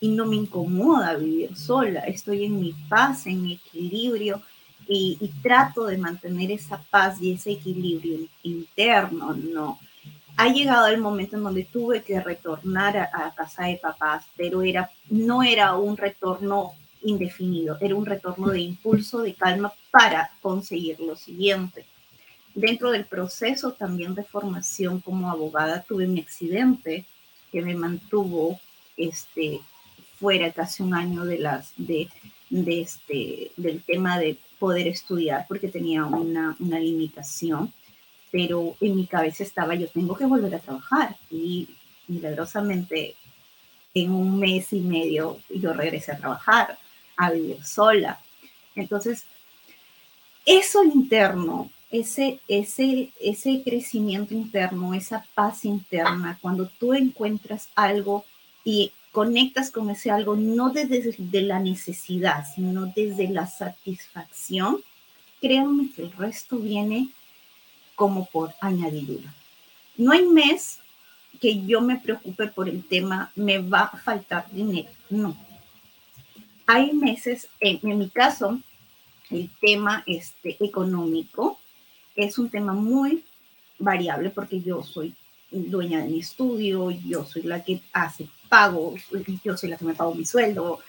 y 0.00 0.08
no 0.08 0.26
me 0.26 0.36
incomoda 0.36 1.16
vivir 1.16 1.56
sola, 1.56 2.00
estoy 2.00 2.44
en 2.44 2.60
mi 2.60 2.72
paz, 2.88 3.26
en 3.26 3.42
mi 3.42 3.54
equilibrio 3.54 4.42
y, 4.86 5.30
trato 5.42 5.84
de 5.86 5.98
mantener 5.98 6.50
esa 6.50 6.82
paz 6.90 7.20
y 7.20 7.32
ese 7.32 7.52
equilibrio 7.52 8.20
interno, 8.42 9.34
¿no? 9.34 9.78
Ha 10.36 10.48
llegado 10.48 10.86
el 10.86 11.00
momento 11.00 11.36
en 11.36 11.42
donde 11.42 11.64
tuve 11.64 12.02
que 12.02 12.20
retornar 12.20 12.96
a, 12.96 13.34
casa 13.34 13.64
de 13.64 13.76
papás, 13.76 14.24
pero 14.36 14.62
era, 14.62 14.88
no 15.10 15.42
era 15.42 15.74
un 15.76 15.96
retorno 15.96 16.72
indefinido, 17.02 17.76
era 17.80 17.94
un 17.94 18.06
retorno 18.06 18.48
de 18.48 18.60
impulso, 18.60 19.18
de 19.18 19.34
calma 19.34 19.72
para 19.90 20.30
conseguir 20.40 21.00
lo 21.00 21.16
siguiente. 21.16 21.84
Dentro 22.58 22.90
del 22.90 23.04
proceso 23.04 23.70
también 23.70 24.16
de 24.16 24.24
formación 24.24 24.98
como 25.00 25.30
abogada 25.30 25.84
tuve 25.84 26.08
un 26.08 26.18
accidente 26.18 27.04
que 27.52 27.62
me 27.62 27.76
mantuvo 27.76 28.58
este, 28.96 29.60
fuera 30.18 30.50
casi 30.50 30.82
un 30.82 30.92
año 30.92 31.24
de 31.24 31.38
las, 31.38 31.72
de, 31.76 32.08
de 32.50 32.80
este, 32.80 33.52
del 33.56 33.80
tema 33.84 34.18
de 34.18 34.38
poder 34.58 34.88
estudiar 34.88 35.46
porque 35.46 35.68
tenía 35.68 36.04
una, 36.04 36.56
una 36.58 36.80
limitación, 36.80 37.72
pero 38.32 38.76
en 38.80 38.96
mi 38.96 39.06
cabeza 39.06 39.44
estaba, 39.44 39.76
yo 39.76 39.86
tengo 39.86 40.16
que 40.16 40.26
volver 40.26 40.52
a 40.56 40.58
trabajar 40.58 41.14
y 41.30 41.68
milagrosamente 42.08 43.14
en 43.94 44.10
un 44.10 44.36
mes 44.36 44.72
y 44.72 44.80
medio 44.80 45.38
yo 45.48 45.74
regresé 45.74 46.10
a 46.10 46.18
trabajar, 46.18 46.76
a 47.16 47.30
vivir 47.30 47.62
sola. 47.62 48.20
Entonces, 48.74 49.26
eso 50.44 50.82
interno, 50.82 51.70
ese, 51.90 52.40
ese, 52.48 53.10
ese 53.20 53.62
crecimiento 53.62 54.34
interno, 54.34 54.94
esa 54.94 55.24
paz 55.34 55.64
interna, 55.64 56.38
cuando 56.40 56.68
tú 56.78 56.92
encuentras 56.94 57.68
algo 57.74 58.24
y 58.64 58.92
conectas 59.12 59.70
con 59.70 59.88
ese 59.90 60.10
algo 60.10 60.36
no 60.36 60.70
desde 60.70 61.14
de 61.16 61.42
la 61.42 61.58
necesidad, 61.58 62.44
sino 62.54 62.86
desde 62.94 63.28
la 63.28 63.46
satisfacción, 63.46 64.82
créanme 65.40 65.90
que 65.90 66.02
el 66.02 66.12
resto 66.12 66.58
viene 66.58 67.10
como 67.94 68.26
por 68.26 68.54
añadidura. 68.60 69.34
No 69.96 70.12
hay 70.12 70.26
mes 70.26 70.80
que 71.40 71.64
yo 71.64 71.80
me 71.80 71.96
preocupe 71.96 72.48
por 72.48 72.68
el 72.68 72.84
tema, 72.84 73.32
me 73.34 73.58
va 73.58 73.82
a 73.92 73.96
faltar 73.96 74.50
dinero, 74.50 74.90
no. 75.08 75.36
Hay 76.66 76.92
meses, 76.92 77.48
en, 77.60 77.98
mi 77.98 78.10
caso, 78.10 78.60
el 79.30 79.50
tema 79.60 80.04
este, 80.06 80.62
económico 80.62 81.58
es 82.18 82.38
un 82.38 82.50
tema 82.50 82.72
muy 82.72 83.24
variable 83.78 84.30
porque 84.30 84.60
yo 84.60 84.82
soy 84.82 85.14
dueña 85.50 86.02
de 86.02 86.08
mi 86.08 86.18
estudio, 86.18 86.90
yo 86.90 87.24
soy 87.24 87.42
la 87.42 87.62
que 87.62 87.80
hace 87.92 88.28
pagos, 88.48 89.02
yo 89.44 89.56
soy 89.56 89.70
la 89.70 89.76
que 89.76 89.84
me 89.84 89.94
pago 89.94 90.14
mi 90.14 90.24
sueldo, 90.24 90.80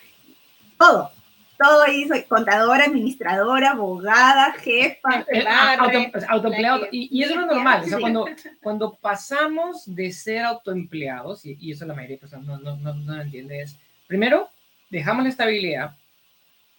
todo. 0.78 1.12
Todo 1.62 1.84
ahí 1.84 2.08
soy 2.08 2.24
contadora, 2.24 2.86
administradora, 2.86 3.72
abogada, 3.72 4.54
jefa, 4.54 5.26
eh, 5.28 5.44
eh, 5.44 6.12
autoempleado. 6.30 6.88
Y, 6.90 7.22
eso 7.22 7.38
es 7.38 7.48
normal. 7.48 7.82
O 7.84 7.86
sea, 7.86 8.00
cuando, 8.00 8.26
cuando 8.62 8.94
pasamos 8.94 9.84
de 9.86 10.10
ser 10.14 10.46
autoempleados, 10.46 11.46
y, 11.46 11.70
eso 11.70 11.86
la 11.86 11.94
mayoría 11.94 12.16
de 12.16 12.22
personas 12.22 12.48
no, 12.48 12.60
no, 12.60 12.78
no, 12.78 12.94
no 12.94 13.14
lo 13.14 13.22
entiende, 13.22 13.62
es 13.62 13.78
primero, 14.08 14.50
dejamos 14.90 15.24
la 15.24 15.30
estabilidad, 15.32 15.98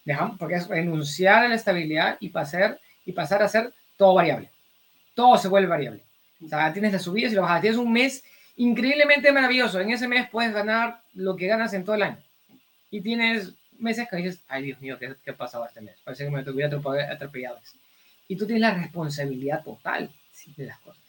dejamos, 0.07 0.39
porque 0.39 0.55
es 0.55 0.67
renunciar 0.67 1.45
a 1.45 1.49
la 1.49 1.57
estabilidad 1.57 2.17
y 2.19 2.31
pasar, 2.31 2.81
y 3.05 3.13
pasar 3.13 3.43
a 3.43 3.49
ser 3.49 3.75
todo 4.01 4.15
variable. 4.15 4.49
Todo 5.15 5.37
se 5.37 5.49
vuelve 5.49 5.69
variable. 5.69 6.03
O 6.43 6.49
sea, 6.49 6.73
tienes 6.73 6.95
las 6.95 7.03
subidas 7.03 7.33
y 7.33 7.35
las 7.35 7.43
bajadas. 7.43 7.61
Tienes 7.61 7.79
un 7.79 7.93
mes 7.93 8.25
increíblemente 8.57 9.31
maravilloso. 9.31 9.79
En 9.79 9.91
ese 9.91 10.09
mes 10.09 10.27
puedes 10.31 10.55
ganar 10.55 11.03
lo 11.13 11.37
que 11.37 11.47
ganas 11.47 11.75
en 11.75 11.85
todo 11.85 11.97
el 11.97 12.05
año. 12.05 12.17
Y 12.91 13.03
tienes 13.03 13.53
meses 13.79 14.09
que 14.09 14.17
dices, 14.17 14.41
ay 14.49 14.63
Dios 14.63 14.81
mío, 14.81 14.99
¿qué, 14.99 15.15
qué 15.23 15.33
ha 15.33 15.37
pasado 15.37 15.67
este 15.67 15.83
mes? 15.83 15.97
Parece 16.03 16.25
que 16.25 16.31
me 16.31 16.41
atropellado. 16.41 17.13
atropellado. 17.13 17.59
Y 18.27 18.37
tú 18.37 18.47
tienes 18.47 18.63
la 18.63 18.73
responsabilidad 18.73 19.63
total 19.63 20.11
de 20.57 20.65
las 20.65 20.79
cosas. 20.79 21.03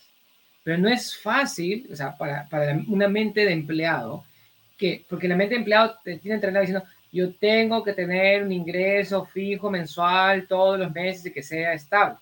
Pero 0.61 0.77
no 0.77 0.89
es 0.89 1.17
fácil, 1.17 1.87
o 1.89 1.95
sea, 1.95 2.17
para, 2.17 2.45
para 2.49 2.77
una 2.89 3.07
mente 3.07 3.45
de 3.45 3.53
empleado, 3.53 4.25
que, 4.77 5.05
porque 5.07 5.29
la 5.29 5.37
mente 5.37 5.55
de 5.55 5.59
empleado 5.59 5.97
te 6.03 6.17
tiene 6.17 6.35
entrenado 6.35 6.65
diciendo, 6.65 6.85
yo 7.09 7.33
tengo 7.35 7.85
que 7.85 7.93
tener 7.93 8.43
un 8.43 8.51
ingreso 8.51 9.23
fijo 9.23 9.71
mensual 9.71 10.45
todos 10.45 10.77
los 10.77 10.91
meses 10.91 11.25
y 11.27 11.31
que 11.31 11.41
sea 11.41 11.71
estable. 11.71 12.17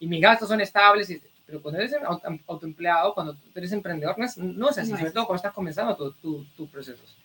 Y 0.00 0.08
mis 0.08 0.20
gastos 0.20 0.48
son 0.48 0.60
estables, 0.60 1.08
y, 1.10 1.22
pero 1.46 1.62
cuando 1.62 1.80
eres 1.80 1.94
autoempleado, 2.46 3.14
cuando 3.14 3.36
eres 3.54 3.70
emprendedor, 3.72 4.18
no 4.18 4.24
es, 4.24 4.36
no 4.36 4.70
es 4.70 4.78
así, 4.78 4.90
sobre 4.90 5.12
todo 5.12 5.26
cuando 5.26 5.36
estás 5.36 5.52
comenzando 5.52 5.96
tus 5.96 6.16
tu, 6.20 6.44
tu 6.56 6.66
procesos. 6.68 7.16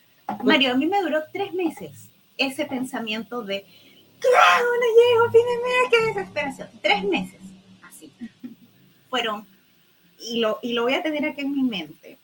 Mario, 0.44 0.74
a 0.74 0.76
mí 0.76 0.86
me 0.86 1.02
duró 1.02 1.24
tres 1.32 1.54
meses 1.54 2.10
ese 2.38 2.66
pensamiento 2.66 3.44
de, 3.44 3.66
claro, 4.20 4.66
no 4.66 4.88
llego 4.96 5.32
fin 5.32 5.42
de 5.42 5.64
mes, 5.64 5.90
qué 5.92 6.06
desesperación. 6.08 6.70
Tres 6.82 7.04
meses, 7.04 7.40
así. 7.84 8.12
Fueron, 9.10 9.46
y 10.20 10.40
lo, 10.40 10.60
y 10.62 10.74
lo 10.74 10.84
voy 10.84 10.94
a 10.94 11.04
tener 11.04 11.26
aquí 11.26 11.42
en 11.42 11.52
mi 11.52 11.64
mente, 11.64 12.18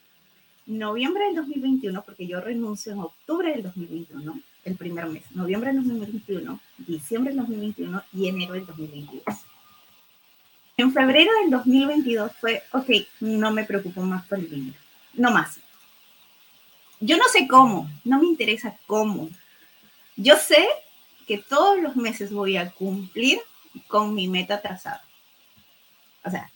noviembre 0.66 1.26
del 1.26 1.36
2021, 1.36 2.04
porque 2.04 2.28
yo 2.28 2.42
renuncio 2.42 2.92
en 2.94 3.00
octubre 3.00 3.52
del 3.52 3.64
2021, 3.64 4.42
el 4.66 4.76
primer 4.76 5.06
mes, 5.08 5.24
noviembre 5.32 5.72
del 5.72 5.84
2021, 5.84 6.60
diciembre 6.80 7.34
del 7.34 7.42
2021 7.42 8.04
y 8.14 8.28
enero 8.28 8.54
del 8.54 8.66
2022. 8.66 9.24
En 10.78 10.94
febrero 10.94 11.32
del 11.42 11.52
2022 11.52 12.32
fue, 12.40 12.64
ok, 12.72 12.90
no 13.20 13.52
me 13.52 13.66
preocupo 13.66 14.02
más 14.02 14.26
por 14.28 14.40
el 14.40 14.50
dinero, 14.50 14.80
no 15.14 15.32
más. 15.32 15.60
Yo 17.00 17.18
no 17.18 17.26
sé 17.32 17.48
cómo, 17.48 17.90
no 18.04 18.20
me 18.20 18.28
interesa 18.28 18.78
cómo. 18.88 19.30
Yo 20.16 20.38
sé 20.38 20.68
que 21.28 21.38
todos 21.38 21.80
los 21.80 21.96
meses 21.96 22.32
voy 22.32 22.58
a 22.58 22.72
cumplir 22.72 23.40
con 23.88 24.14
mi 24.14 24.28
meta 24.28 24.62
trazada. 24.62 25.04
O 26.24 26.30
sea, 26.30 26.52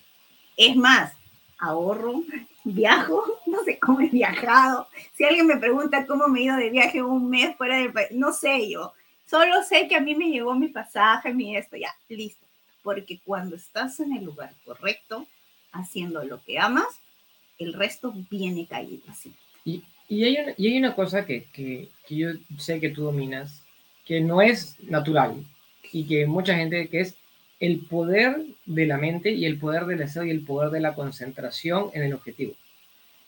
es 0.57 0.75
más, 0.75 1.13
ahorro, 1.57 2.23
viajo, 2.63 3.23
no 3.45 3.63
sé 3.63 3.79
cómo 3.79 4.01
he 4.01 4.09
viajado. 4.09 4.87
Si 5.13 5.23
alguien 5.23 5.47
me 5.47 5.57
pregunta 5.57 6.05
cómo 6.05 6.27
me 6.27 6.41
he 6.41 6.43
ido 6.43 6.57
de 6.57 6.69
viaje 6.69 7.01
un 7.01 7.29
mes 7.29 7.55
fuera 7.57 7.77
del 7.77 7.93
país, 7.93 8.09
no 8.11 8.31
sé 8.33 8.69
yo. 8.69 8.93
Solo 9.25 9.63
sé 9.63 9.87
que 9.87 9.95
a 9.95 10.01
mí 10.01 10.15
me 10.15 10.29
llegó 10.29 10.53
mi 10.53 10.67
pasaje, 10.67 11.33
mi 11.33 11.57
esto, 11.57 11.75
ya, 11.77 11.89
listo. 12.09 12.44
Porque 12.85 13.19
cuando 13.25 13.55
estás 13.55 13.99
en 13.99 14.15
el 14.15 14.23
lugar 14.23 14.53
correcto, 14.63 15.25
haciendo 15.71 16.23
lo 16.23 16.43
que 16.43 16.59
amas, 16.59 16.85
el 17.57 17.73
resto 17.73 18.13
viene 18.29 18.67
caído 18.67 19.01
así. 19.09 19.33
Y, 19.65 19.83
y, 20.07 20.23
hay, 20.23 20.37
una, 20.37 20.53
y 20.55 20.67
hay 20.67 20.77
una 20.77 20.93
cosa 20.93 21.25
que, 21.25 21.45
que, 21.45 21.89
que 22.07 22.15
yo 22.15 22.29
sé 22.59 22.79
que 22.79 22.91
tú 22.91 23.05
dominas, 23.05 23.63
que 24.05 24.21
no 24.21 24.39
es 24.39 24.79
natural 24.83 25.43
y 25.91 26.05
que 26.05 26.27
mucha 26.27 26.55
gente, 26.55 26.87
que 26.87 26.99
es 26.99 27.15
el 27.59 27.79
poder 27.79 28.45
de 28.67 28.85
la 28.85 28.99
mente 28.99 29.31
y 29.31 29.45
el 29.45 29.57
poder 29.57 29.87
del 29.87 29.97
deseo 29.97 30.23
y 30.23 30.29
el 30.29 30.45
poder 30.45 30.69
de 30.69 30.79
la 30.79 30.93
concentración 30.93 31.89
en 31.93 32.03
el 32.03 32.13
objetivo. 32.13 32.53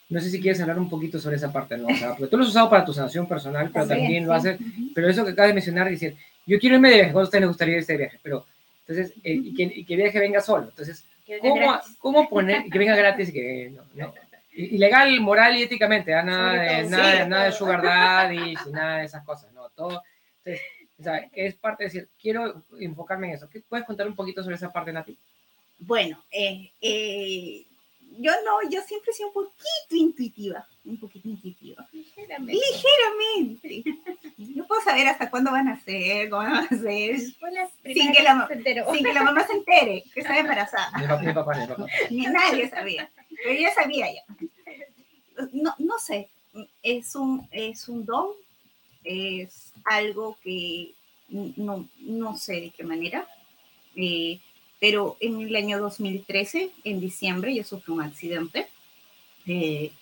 No 0.08 0.20
sé 0.20 0.30
si 0.30 0.40
quieres 0.40 0.60
hablar 0.60 0.78
un 0.78 0.88
poquito 0.88 1.18
sobre 1.18 1.34
esa 1.34 1.52
parte, 1.52 1.76
¿no? 1.76 1.88
O 1.88 1.96
sea, 1.96 2.10
porque 2.10 2.28
tú 2.28 2.36
lo 2.36 2.44
has 2.44 2.50
usado 2.50 2.70
para 2.70 2.84
tu 2.84 2.92
sanación 2.94 3.26
personal, 3.26 3.70
pero 3.72 3.88
también 3.88 4.24
lo 4.24 4.34
haces, 4.34 4.56
pero 4.94 5.08
eso 5.08 5.24
que 5.24 5.32
acabas 5.32 5.50
de 5.50 5.54
mencionar, 5.54 5.90
decir, 5.90 6.14
yo 6.46 6.60
quiero 6.60 6.76
irme 6.76 6.90
de 6.90 6.94
viaje, 6.94 7.12
¿cuánto 7.12 7.26
a 7.26 7.28
usted 7.28 7.40
le 7.40 7.46
gustaría 7.46 7.76
ir 7.76 7.84
de 7.84 7.96
viaje? 7.96 8.20
Pero, 8.22 8.46
entonces, 8.88 9.14
eh, 9.22 9.34
y, 9.34 9.54
que, 9.54 9.62
y, 9.64 9.84
que, 9.84 9.96
viaje 9.96 10.18
venga 10.18 10.40
solo. 10.40 10.68
Entonces, 10.70 11.04
¿cómo, 11.42 11.78
¿cómo 11.98 12.28
poner, 12.28 12.70
que 12.70 12.78
venga 12.78 12.96
gratis 12.96 13.28
y 13.28 13.32
que 13.32 13.70
no, 13.70 13.82
no? 13.94 14.14
Ilegal, 14.52 15.20
moral 15.20 15.56
y 15.56 15.62
éticamente, 15.62 16.14
¿ah? 16.14 16.22
nada, 16.22 16.54
de, 16.54 16.88
nada, 16.88 17.22
sí, 17.22 17.28
nada 17.28 17.44
de 17.44 17.52
sugar 17.52 17.82
daddy, 17.82 18.54
nada 18.72 18.98
de 18.98 19.04
esas 19.04 19.24
cosas, 19.24 19.52
¿no? 19.52 19.68
Todo, 19.70 20.02
entonces, 20.38 20.62
o 20.98 21.02
sea, 21.02 21.28
que 21.28 21.46
es 21.46 21.54
parte 21.54 21.84
de 21.84 21.90
decir, 21.90 22.08
quiero 22.20 22.64
enfocarme 22.80 23.28
en 23.28 23.34
eso. 23.34 23.48
¿Qué 23.48 23.60
puedes 23.60 23.86
contar 23.86 24.08
un 24.08 24.16
poquito 24.16 24.42
sobre 24.42 24.56
esa 24.56 24.72
parte, 24.72 24.92
Nati? 24.92 25.16
Bueno, 25.78 26.24
eh, 26.32 26.72
eh, 26.80 27.66
yo 28.18 28.32
no, 28.44 28.68
yo 28.68 28.80
siempre 28.82 29.12
he 29.12 29.14
sido 29.14 29.28
un 29.28 29.34
poquito 29.34 29.96
intuitiva, 29.96 30.66
un 30.86 30.98
poquito 30.98 31.28
intuitiva. 31.28 31.87
Ligeramente. 32.28 33.68
Ligeramente. 33.68 33.84
No 34.36 34.66
puedo 34.66 34.80
saber 34.82 35.08
hasta 35.08 35.30
cuándo 35.30 35.50
van 35.50 35.68
a 35.68 35.80
ser, 35.80 36.28
cómo 36.30 36.42
van 36.42 36.54
a 36.54 36.68
ser, 36.68 37.18
sin 37.18 38.12
que, 38.12 38.22
la, 38.22 38.48
sin 38.48 39.04
que 39.04 39.12
la 39.12 39.22
mamá 39.22 39.46
se 39.46 39.52
entere 39.54 40.04
que 40.12 40.20
está 40.20 40.38
embarazada. 40.38 40.90
Ni 40.98 41.06
papá, 41.06 41.22
ni 41.22 41.32
papá, 41.32 41.58
ni 41.58 41.66
papá. 41.66 41.86
Ni 42.10 42.26
nadie 42.26 42.68
sabía, 42.68 43.10
pero 43.28 43.50
ella 43.50 43.74
sabía 43.74 44.06
ya. 44.12 44.22
No, 45.52 45.74
no 45.78 45.98
sé, 45.98 46.28
es 46.82 47.14
un, 47.14 47.48
es 47.50 47.88
un 47.88 48.04
don, 48.04 48.28
es 49.04 49.72
algo 49.84 50.36
que 50.42 50.94
no, 51.28 51.88
no 52.00 52.36
sé 52.36 52.60
de 52.60 52.70
qué 52.70 52.84
manera, 52.84 53.26
eh, 53.96 54.40
pero 54.80 55.16
en 55.20 55.40
el 55.40 55.56
año 55.56 55.80
2013, 55.80 56.70
en 56.84 57.00
diciembre, 57.00 57.54
yo 57.54 57.64
sufrí 57.64 57.92
un 57.92 58.02
accidente. 58.02 58.68
Eh, 59.46 59.92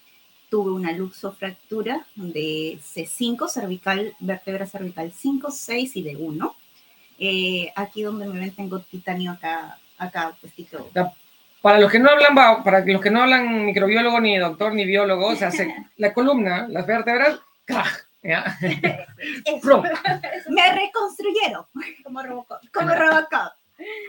tuve 0.49 0.73
una 0.73 0.93
luxofractura 0.93 2.07
de 2.15 2.79
C5, 2.81 3.49
cervical, 3.49 4.15
vértebra 4.21 4.67
cervical 4.67 5.13
5, 5.13 5.51
6 5.51 5.97
y 5.97 6.03
de 6.03 6.17
1. 6.17 6.57
Eh, 7.19 7.73
aquí 7.75 8.03
donde 8.03 8.27
me 8.27 8.39
ven 8.39 8.55
tengo 8.55 8.81
titanio 8.81 9.33
acá, 9.33 9.79
acá, 9.99 10.37
puestito. 10.41 10.91
Para 11.63 11.81
los 11.81 11.91
que 11.91 11.99
no 11.99 12.11
hablan, 12.11 12.63
para 12.63 12.85
los 12.85 13.01
que 13.01 13.11
no 13.11 13.23
hablan 13.23 13.67
microbiólogo, 13.67 14.21
ni 14.21 14.39
doctor, 14.39 14.75
ni 14.75 14.85
biólogo, 14.85 15.29
o 15.29 15.37
sea, 15.37 15.51
se, 15.51 15.75
la 15.97 16.13
columna, 16.13 16.69
las 16.69 16.87
vértebras, 16.87 17.41
¡crack! 17.65 18.07
Me 18.27 18.43
reconstruyeron. 20.73 21.65
Como 22.03 22.23
Robocop. 22.23 22.59
Como 22.73 22.95
Robocop. 22.95 23.53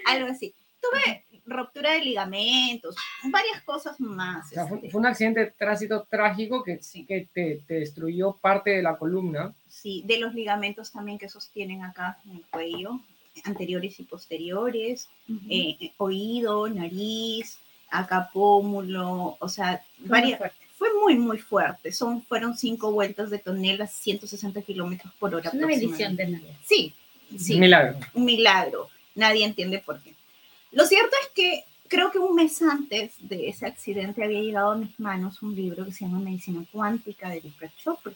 Algo 0.08 0.32
así. 0.32 0.56
Tuve 0.82 1.26
ruptura 1.47 1.93
de 1.93 2.01
ligamentos, 2.01 2.95
varias 3.31 3.62
cosas 3.63 3.99
más. 3.99 4.45
O 4.47 4.49
sea, 4.49 4.67
fue, 4.67 4.89
fue, 4.89 4.99
un 4.99 5.05
accidente 5.05 5.39
de 5.39 5.51
tránsito 5.51 6.05
trágico 6.10 6.63
que, 6.63 6.81
sí. 6.83 7.05
que 7.05 7.27
te, 7.33 7.62
te, 7.67 7.75
destruyó 7.75 8.33
parte 8.33 8.71
de 8.71 8.83
la 8.83 8.97
columna. 8.97 9.53
Sí, 9.67 10.03
de 10.05 10.19
los 10.19 10.33
ligamentos 10.33 10.91
también 10.91 11.17
que 11.17 11.29
sostienen 11.29 11.83
acá 11.83 12.17
en 12.25 12.38
el 12.38 12.45
cuello, 12.49 12.99
anteriores 13.45 13.99
y 13.99 14.03
posteriores, 14.03 15.10
uh 15.29 15.33
-huh. 15.33 15.47
eh, 15.49 15.93
oído, 15.97 16.67
nariz, 16.69 17.60
acá 17.89 18.29
pómulo, 18.33 19.38
o 19.39 19.49
sea, 19.49 19.83
varias, 19.99 20.39
fue 20.77 20.89
muy, 21.01 21.15
muy 21.15 21.39
fuerte. 21.39 21.91
Son, 21.91 22.21
fueron 22.23 22.55
cinco 22.55 22.91
vueltas 22.91 23.29
de 23.29 23.39
tonel 23.39 23.88
160 23.88 24.62
kilómetros 24.62 25.13
por 25.15 25.33
hora. 25.33 25.49
Es 25.49 25.55
una 25.55 25.67
bendición 25.67 26.15
de 26.15 26.27
nadie. 26.27 26.55
Sí, 26.63 26.93
sí. 27.38 27.55
Un 27.55 27.60
milagro. 27.62 27.99
Un 28.13 28.25
milagro. 28.25 28.89
Nadie 29.15 29.43
entiende 29.45 29.79
por 29.79 29.99
qué. 30.01 30.13
Lo 30.71 30.86
cierto 30.86 31.15
es 31.23 31.30
que 31.34 31.63
creo 31.88 32.12
que 32.12 32.19
un 32.19 32.36
mes 32.36 32.62
antes 32.62 33.13
de 33.19 33.49
ese 33.49 33.65
accidente 33.65 34.23
había 34.23 34.41
llegado 34.41 34.71
a 34.71 34.77
mis 34.77 34.99
manos 34.99 35.41
un 35.41 35.56
libro 35.56 35.86
que 35.86 35.93
se 35.93 36.06
llama 36.06 36.19
Medicina 36.19 36.63
Cuántica 36.71 37.30
de 37.30 37.41
Deepak 37.41 37.75
Chopra. 37.77 38.13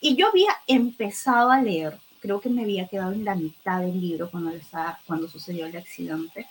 Y 0.00 0.14
yo 0.14 0.28
había 0.28 0.50
empezado 0.66 1.50
a 1.50 1.60
leer, 1.60 1.98
creo 2.20 2.40
que 2.40 2.50
me 2.50 2.62
había 2.62 2.86
quedado 2.86 3.12
en 3.12 3.24
la 3.24 3.34
mitad 3.34 3.80
del 3.80 4.00
libro 4.00 4.30
cuando, 4.30 4.50
estaba, 4.50 4.98
cuando 5.06 5.28
sucedió 5.28 5.66
el 5.66 5.76
accidente, 5.76 6.46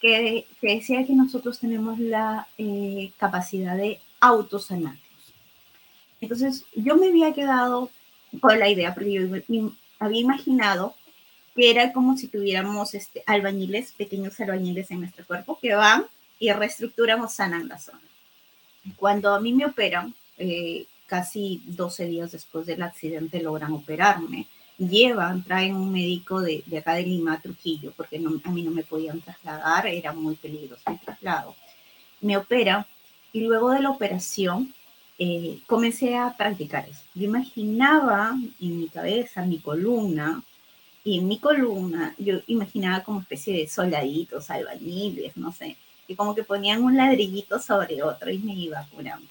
que, 0.00 0.46
que 0.60 0.74
decía 0.74 1.06
que 1.06 1.14
nosotros 1.14 1.58
tenemos 1.60 1.98
la 1.98 2.48
eh, 2.58 3.12
capacidad 3.18 3.76
de 3.76 4.00
autosanarnos. 4.20 5.00
Entonces, 6.20 6.66
yo 6.74 6.96
me 6.96 7.08
había 7.08 7.32
quedado 7.32 7.90
con 8.40 8.58
la 8.58 8.68
idea, 8.68 8.94
porque 8.94 9.12
yo 9.12 9.72
había 9.98 10.20
imaginado 10.20 10.94
que 11.54 11.70
era 11.70 11.92
como 11.92 12.16
si 12.16 12.28
tuviéramos 12.28 12.94
este, 12.94 13.22
albañiles, 13.26 13.92
pequeños 13.92 14.38
albañiles 14.40 14.90
en 14.90 15.00
nuestro 15.00 15.24
cuerpo 15.26 15.58
que 15.60 15.74
van 15.74 16.06
y 16.38 16.50
reestructuran 16.52 17.20
o 17.20 17.28
sanan 17.28 17.68
la 17.68 17.78
zona. 17.78 18.00
Cuando 18.96 19.34
a 19.34 19.40
mí 19.40 19.52
me 19.52 19.66
operan, 19.66 20.14
eh, 20.38 20.86
casi 21.06 21.62
12 21.66 22.06
días 22.06 22.32
después 22.32 22.66
del 22.66 22.82
accidente 22.82 23.42
logran 23.42 23.72
operarme, 23.72 24.46
llevan, 24.78 25.44
traen 25.44 25.76
un 25.76 25.92
médico 25.92 26.40
de, 26.40 26.62
de 26.66 26.78
acá 26.78 26.94
de 26.94 27.04
Lima, 27.04 27.40
Trujillo, 27.40 27.92
porque 27.96 28.18
no, 28.18 28.40
a 28.42 28.50
mí 28.50 28.62
no 28.62 28.70
me 28.70 28.82
podían 28.82 29.20
trasladar, 29.20 29.86
era 29.86 30.12
muy 30.12 30.36
peligroso 30.36 30.82
el 30.86 30.98
traslado. 31.00 31.54
Me 32.20 32.36
operan 32.36 32.86
y 33.32 33.42
luego 33.42 33.70
de 33.70 33.80
la 33.80 33.90
operación 33.90 34.74
eh, 35.18 35.60
comencé 35.66 36.16
a 36.16 36.34
practicar 36.36 36.88
eso. 36.88 37.02
Yo 37.14 37.24
imaginaba 37.24 38.32
en 38.60 38.78
mi 38.78 38.88
cabeza, 38.88 39.44
mi 39.44 39.58
columna, 39.58 40.42
y 41.04 41.18
en 41.18 41.28
mi 41.28 41.38
columna 41.38 42.14
yo 42.18 42.40
imaginaba 42.46 43.02
como 43.02 43.20
especie 43.20 43.56
de 43.56 43.68
soldaditos, 43.68 44.50
albañiles, 44.50 45.36
no 45.36 45.52
sé, 45.52 45.76
y 46.06 46.14
como 46.14 46.34
que 46.34 46.44
ponían 46.44 46.82
un 46.82 46.96
ladrillito 46.96 47.58
sobre 47.58 48.02
otro 48.02 48.30
y 48.30 48.38
me 48.38 48.54
iba 48.54 48.86
curando. 48.90 49.28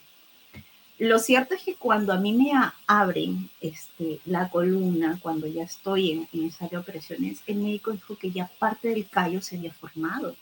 Lo 0.98 1.18
cierto 1.18 1.56
es 1.56 1.64
que 1.64 1.76
cuando 1.76 2.14
a 2.14 2.20
mí 2.20 2.32
me 2.32 2.52
abren 2.86 3.50
este, 3.60 4.20
la 4.26 4.50
columna, 4.50 5.20
cuando 5.20 5.48
ya 5.48 5.64
estoy 5.64 6.12
en, 6.12 6.28
en 6.32 6.46
esa 6.46 6.68
de 6.68 6.78
operaciones, 6.78 7.42
el 7.48 7.56
médico 7.56 7.92
dijo 7.92 8.16
que 8.16 8.30
ya 8.30 8.52
parte 8.60 8.90
del 8.90 9.08
callo 9.08 9.42
se 9.42 9.58
había 9.58 9.74
formado. 9.74 10.36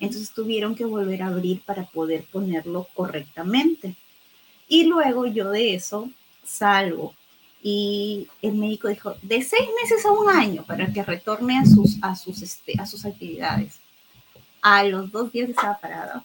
Entonces 0.00 0.32
tuvieron 0.32 0.74
que 0.74 0.84
volver 0.84 1.22
a 1.22 1.28
abrir 1.28 1.60
para 1.62 1.84
poder 1.84 2.24
ponerlo 2.24 2.88
correctamente. 2.94 3.94
Y 4.68 4.84
luego 4.84 5.26
yo 5.26 5.50
de 5.50 5.74
eso 5.74 6.10
salgo. 6.44 7.14
Y 7.62 8.26
el 8.40 8.54
médico 8.54 8.88
dijo, 8.88 9.16
de 9.22 9.42
seis 9.42 9.68
meses 9.82 10.06
a 10.06 10.12
un 10.12 10.28
año 10.28 10.64
para 10.64 10.90
que 10.92 11.02
retorne 11.02 11.58
a 11.58 11.66
sus, 11.66 11.98
a 12.02 12.16
sus, 12.16 12.40
este, 12.42 12.74
a 12.80 12.86
sus 12.86 13.04
actividades. 13.04 13.80
A 14.62 14.84
los 14.84 15.10
dos 15.10 15.30
días 15.30 15.50
estaba 15.50 15.78
parada. 15.78 16.24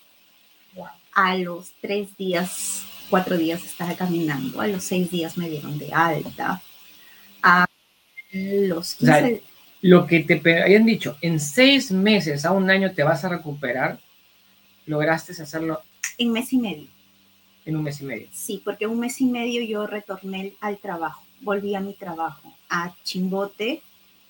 A 1.13 1.37
los 1.37 1.71
tres 1.81 2.15
días, 2.17 2.83
cuatro 3.09 3.37
días 3.37 3.63
estaba 3.63 3.95
caminando. 3.95 4.59
A 4.61 4.67
los 4.67 4.83
seis 4.83 5.09
días 5.09 5.37
me 5.37 5.49
dieron 5.49 5.77
de 5.77 5.93
alta. 5.93 6.61
A 7.41 7.65
los 8.31 8.95
15... 8.95 9.41
lo 9.81 10.07
que 10.07 10.21
te 10.21 10.61
habían 10.61 10.85
dicho, 10.85 11.17
en 11.21 11.39
seis 11.39 11.91
meses 11.91 12.45
a 12.45 12.51
un 12.51 12.69
año 12.69 12.91
te 12.93 13.03
vas 13.03 13.23
a 13.23 13.29
recuperar, 13.29 13.99
lograste 14.85 15.31
hacerlo. 15.31 15.81
En 16.17 16.31
mes 16.31 16.51
y 16.51 16.57
medio. 16.57 16.87
En 17.65 17.77
un 17.77 17.83
mes 17.83 18.01
y 18.01 18.05
medio. 18.05 18.27
Sí, 18.31 18.61
porque 18.63 18.87
un 18.87 18.99
mes 18.99 19.19
y 19.21 19.25
medio 19.25 19.61
yo 19.63 19.87
retorné 19.87 20.53
al 20.59 20.77
trabajo 20.79 21.24
volví 21.45 21.75
a 21.75 21.79
mi 21.79 21.93
trabajo, 21.93 22.53
a 22.69 22.93
Chimbote 23.03 23.81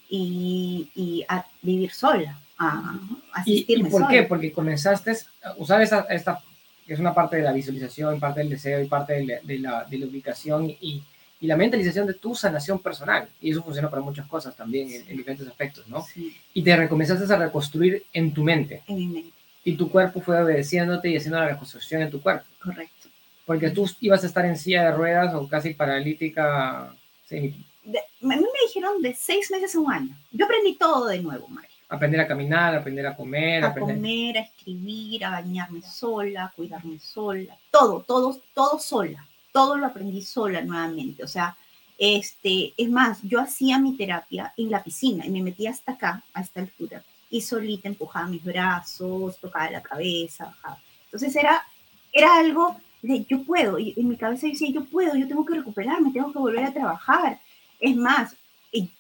y, 0.10 1.26
a 1.28 1.46
vivir 1.62 1.92
sola, 1.92 2.38
a 2.60 3.00
asistirme 3.34 3.90
¿Y, 3.90 3.92
por 3.92 4.08
qué? 4.08 4.24
Porque 4.24 4.52
comenzaste 4.52 5.14
a 5.44 5.56
usar 5.58 5.82
esta, 5.82 6.02
esta, 6.10 6.42
que 6.86 6.94
es 6.94 7.00
una 7.00 7.14
parte 7.14 7.38
de 7.38 7.44
la 7.44 7.54
visualización, 7.54 8.20
parte 8.20 8.42
del 8.42 8.50
deseo 8.50 8.84
y 8.84 8.88
parte 8.88 9.14
de 9.14 9.58
la, 9.58 9.86
de 9.86 9.98
la, 9.98 10.06
ubicación 10.06 10.70
y, 10.70 11.02
y, 11.40 11.48
la 11.48 11.58
mentalización 11.58 12.06
de 12.06 12.14
tu 12.14 12.36
sanación 12.36 12.80
personal. 12.80 13.28
Y 13.42 13.52
eso 13.52 13.64
funciona 13.64 13.90
para 13.90 14.02
muchas 14.02 14.28
cosas 14.28 14.56
también, 14.56 14.92
en, 14.92 15.18
diferentes 15.18 15.48
aspectos, 15.48 15.88
¿no? 15.88 16.06
Y 16.54 16.62
te 16.62 16.76
recomenzaste 16.76 17.32
a 17.34 17.38
reconstruir 17.38 18.04
en 18.14 18.34
tu 18.34 18.44
mente. 18.44 18.84
En 18.88 18.98
mi 18.98 19.08
mente. 19.08 19.32
Y 19.64 19.76
tu 19.76 19.90
cuerpo 19.90 20.22
fue 20.22 20.40
obedeciéndote 20.40 21.10
y 21.10 21.18
haciendo 21.18 21.40
la 21.40 21.48
reconstrucción 21.48 22.04
en 22.04 22.12
tu 22.12 22.22
cuerpo. 22.22 22.46
Correcto. 22.62 23.10
Porque 23.46 23.70
tú 23.70 23.90
ibas 24.00 24.24
a 24.24 24.28
estar 24.28 24.46
en 24.46 24.58
silla 24.58 24.86
de 24.86 24.92
ruedas 24.92 25.34
o 25.34 25.48
casi 25.48 25.74
paralítica 25.74 26.96
Sí. 27.28 27.66
a 27.86 28.26
mí 28.26 28.36
me 28.36 28.68
dijeron 28.68 29.02
de 29.02 29.14
seis 29.14 29.50
meses 29.52 29.76
a 29.76 29.80
un 29.80 29.92
año. 29.92 30.16
Yo 30.32 30.46
aprendí 30.46 30.76
todo 30.76 31.08
de 31.08 31.20
nuevo, 31.20 31.48
Mario. 31.48 31.70
Aprender 31.88 32.22
a 32.22 32.28
caminar, 32.28 32.76
aprender 32.76 33.06
a 33.06 33.16
comer. 33.16 33.64
A 33.64 33.74
comer, 33.74 34.38
a 34.38 34.42
escribir, 34.42 35.24
a 35.24 35.32
bañarme 35.32 35.82
sola, 35.82 36.46
a 36.46 36.52
cuidarme 36.52 37.00
sola. 37.00 37.58
Todo, 37.72 38.02
todo, 38.02 38.42
todo 38.54 38.80
sola. 38.80 39.26
Todo 39.52 39.78
lo 39.78 39.86
aprendí 39.86 40.22
sola 40.22 40.62
nuevamente. 40.62 41.24
O 41.24 41.28
sea, 41.28 41.56
este, 41.98 42.74
es 42.76 42.90
más, 42.90 43.22
yo 43.22 43.40
hacía 43.40 43.80
mi 43.80 43.96
terapia 43.96 44.54
en 44.58 44.70
la 44.70 44.84
piscina 44.84 45.26
y 45.26 45.30
me 45.30 45.42
metía 45.42 45.70
hasta 45.70 45.94
acá, 45.94 46.24
a 46.34 46.42
esta 46.42 46.60
altura, 46.60 47.04
y 47.30 47.42
solita 47.42 47.88
empujaba 47.88 48.28
mis 48.28 48.44
brazos, 48.44 49.38
tocaba 49.40 49.70
la 49.70 49.82
cabeza, 49.82 50.46
bajaba. 50.46 50.80
Entonces 51.06 51.36
era, 51.36 51.64
era 52.12 52.38
algo 52.38 52.80
yo 53.28 53.44
puedo, 53.44 53.80
y 53.80 53.94
en 53.98 54.10
mi 54.10 54.18
cabeza 54.18 54.48
decía, 54.48 54.70
yo 54.72 54.86
puedo, 54.86 55.16
yo 55.16 55.28
tengo 55.28 55.46
que 55.46 55.56
recuperarme, 55.56 56.12
tengo 56.12 56.32
que 56.32 56.40
volver 56.40 56.66
a 56.66 56.74
trabajar. 56.74 57.40
Es 57.80 57.96
más, 57.96 58.36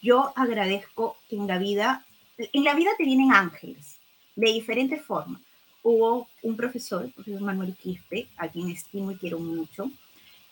yo 0.01 0.31
agradezco 0.35 1.17
que 1.29 1.35
en 1.35 1.47
la 1.47 1.57
vida, 1.57 2.05
en 2.37 2.63
la 2.63 2.75
vida 2.75 2.91
te 2.97 3.05
vienen 3.05 3.33
ángeles, 3.33 3.97
de 4.35 4.53
diferentes 4.53 5.01
formas. 5.01 5.41
Hubo 5.83 6.27
un 6.43 6.55
profesor, 6.55 7.05
el 7.05 7.11
profesor 7.11 7.41
Manuel 7.41 7.75
Quispe, 7.75 8.27
a 8.37 8.47
quien 8.47 8.69
estimo 8.69 9.11
y 9.11 9.17
quiero 9.17 9.39
mucho, 9.39 9.91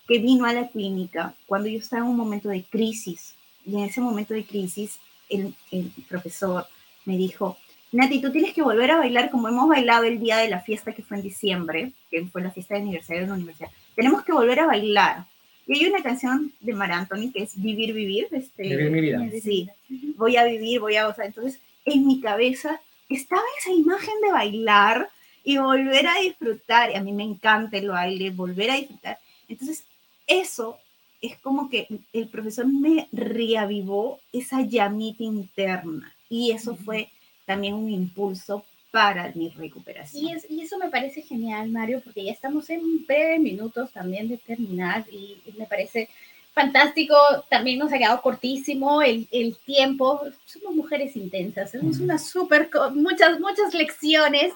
que 0.08 0.20
vino 0.20 0.46
a 0.46 0.54
la 0.54 0.68
clínica 0.68 1.34
cuando 1.48 1.70
yo 1.70 1.80
estaba 1.80 2.04
en 2.04 2.10
un 2.10 2.18
momento 2.18 2.50
de 2.50 2.63
crisis. 2.63 3.36
Y 3.66 3.76
en 3.76 3.86
ese 3.86 4.02
momento 4.02 4.34
de 4.34 4.46
crisis, 4.46 5.00
el, 5.30 5.56
el 5.72 5.92
profesor 6.08 6.68
me 7.06 7.18
dijo, 7.18 7.58
Nati, 7.93 8.19
tú 8.19 8.32
tienes 8.32 8.53
que 8.53 8.63
volver 8.63 8.89
a 8.89 8.97
bailar 8.97 9.29
como 9.29 9.47
hemos 9.47 9.69
bailado 9.69 10.03
el 10.06 10.19
día 10.19 10.38
de 10.38 10.49
la 10.49 10.62
fiesta 10.62 10.93
que 10.93 11.03
fue 11.03 11.17
en 11.17 11.23
diciembre, 11.23 11.91
que 12.10 12.25
fue 12.25 12.41
la 12.41 12.49
fiesta 12.49 12.73
de 12.73 12.82
aniversario 12.82 13.21
de 13.21 13.27
la 13.27 13.36
universidad. 13.36 13.69
Tenemos 13.95 14.23
que 14.23 14.34
volver 14.34 14.60
a 14.62 14.65
bailar. 14.65 15.25
Y 15.67 15.77
hay 15.77 15.86
una 15.86 16.01
canción 16.01 16.51
de 16.60 16.73
Mar 16.73 16.91
Anthony 16.91 17.32
que 17.32 17.43
es 17.43 17.56
Vivir, 17.56 17.93
Vivir. 17.93 18.27
Este, 18.32 18.63
vivir 18.63 18.89
mi 18.89 18.99
vida. 18.99 19.19
Sí, 19.39 19.69
voy 20.17 20.38
a 20.38 20.43
vivir, 20.43 20.79
voy 20.79 20.95
a 20.95 21.06
gozar. 21.06 21.27
Entonces, 21.27 21.60
en 21.86 22.08
mi 22.08 22.19
cabeza 22.19 22.82
estaba 23.10 23.43
esa 23.60 23.71
imagen 23.71 24.15
de 24.25 24.32
bailar 24.32 25.10
y 25.43 25.58
volver 25.60 26.08
a 26.08 26.19
disfrutar. 26.19 26.89
Y 26.89 26.95
a 26.95 27.03
mí 27.03 27.13
me 27.13 27.23
encanta 27.23 27.77
el 27.77 27.89
baile, 27.89 28.32
volver 28.32 28.71
a 28.71 28.75
disfrutar. 28.75 29.19
Entonces, 29.47 29.86
eso 30.25 30.79
es 31.21 31.38
como 31.38 31.69
que 31.69 31.88
el 32.12 32.27
profesor 32.27 32.65
me 32.65 33.08
reavivó 33.12 34.19
esa 34.34 34.62
llamita 34.62 35.23
interna. 35.23 36.13
Y 36.27 36.51
eso 36.51 36.75
fue 36.75 37.10
también 37.45 37.73
un 37.73 37.89
impulso 37.89 38.65
para 38.91 39.32
mi 39.34 39.49
recuperación. 39.49 40.39
Y, 40.49 40.62
eso 40.62 40.77
me 40.77 40.89
parece 40.89 41.21
genial, 41.23 41.69
Mario, 41.69 42.01
porque 42.03 42.23
ya 42.23 42.32
estamos 42.32 42.69
en 42.69 43.06
breves 43.06 43.39
minutos 43.39 43.91
también 43.91 44.29
de 44.29 44.38
terminar 44.38 45.06
y, 45.12 45.38
me 45.58 45.65
parece 45.65 46.10
fantástico. 46.53 47.15
También 47.49 47.79
nos 47.79 47.91
ha 47.91 47.97
quedado 47.97 48.21
cortísimo 48.21 49.01
el, 49.01 49.27
el 49.32 49.58
tiempo. 49.58 50.21
Somos 50.45 50.75
mujeres 50.75 51.15
intensas, 51.15 51.71
tenemos 51.71 51.99
una 51.99 52.19
súper, 52.19 52.69
muchas, 52.93 53.39
muchas 53.39 53.73
lecciones 53.73 54.53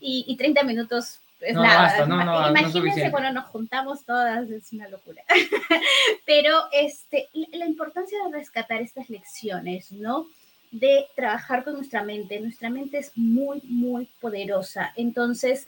y, 0.00 0.24
y 0.28 0.36
30 0.36 0.62
minutos 0.62 1.20
es 1.40 1.54
nada. 1.54 2.04
Imagínense 2.50 3.10
cuando 3.10 3.32
nos 3.32 3.46
juntamos 3.46 4.04
todas, 4.04 4.48
es 4.50 4.72
una 4.72 4.88
locura. 4.88 5.22
Pero 6.26 6.64
este, 6.72 7.28
la 7.52 7.66
importancia 7.66 8.18
de 8.24 8.38
rescatar 8.38 8.82
estas 8.82 9.08
lecciones, 9.10 9.90
¿no? 9.92 10.26
De 10.70 11.06
trabajar 11.16 11.64
con 11.64 11.74
nuestra 11.74 12.02
mente. 12.02 12.40
Nuestra 12.40 12.70
mente 12.70 12.98
es 12.98 13.12
muy, 13.16 13.60
muy 13.64 14.08
poderosa. 14.20 14.92
Entonces, 14.96 15.66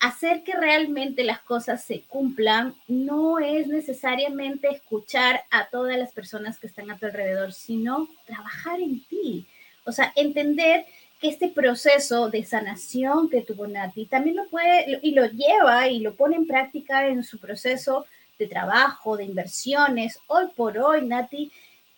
hacer 0.00 0.44
que 0.44 0.54
realmente 0.54 1.24
las 1.24 1.40
cosas 1.40 1.84
se 1.84 2.02
cumplan 2.02 2.74
no 2.86 3.38
es 3.38 3.66
necesariamente 3.66 4.68
escuchar 4.68 5.42
a 5.50 5.68
todas 5.68 5.98
las 5.98 6.12
personas 6.12 6.58
que 6.58 6.68
están 6.68 6.90
a 6.90 6.98
tu 6.98 7.06
alrededor, 7.06 7.52
sino 7.52 8.08
trabajar 8.26 8.80
en 8.80 9.04
ti. 9.04 9.46
O 9.84 9.92
sea, 9.92 10.12
entender 10.16 10.86
que 11.20 11.28
este 11.28 11.48
proceso 11.48 12.30
de 12.30 12.44
sanación 12.44 13.28
que 13.28 13.40
tuvo 13.40 13.66
Nati 13.66 14.06
también 14.06 14.36
lo 14.36 14.48
puede 14.48 15.00
y 15.02 15.12
lo 15.12 15.26
lleva 15.26 15.88
y 15.88 15.98
lo 15.98 16.14
pone 16.14 16.36
en 16.36 16.46
práctica 16.46 17.08
en 17.08 17.24
su 17.24 17.38
proceso 17.38 18.06
de 18.38 18.46
trabajo, 18.46 19.16
de 19.16 19.24
inversiones. 19.24 20.20
Hoy 20.28 20.46
por 20.54 20.78
hoy, 20.78 21.04
Nati 21.04 21.50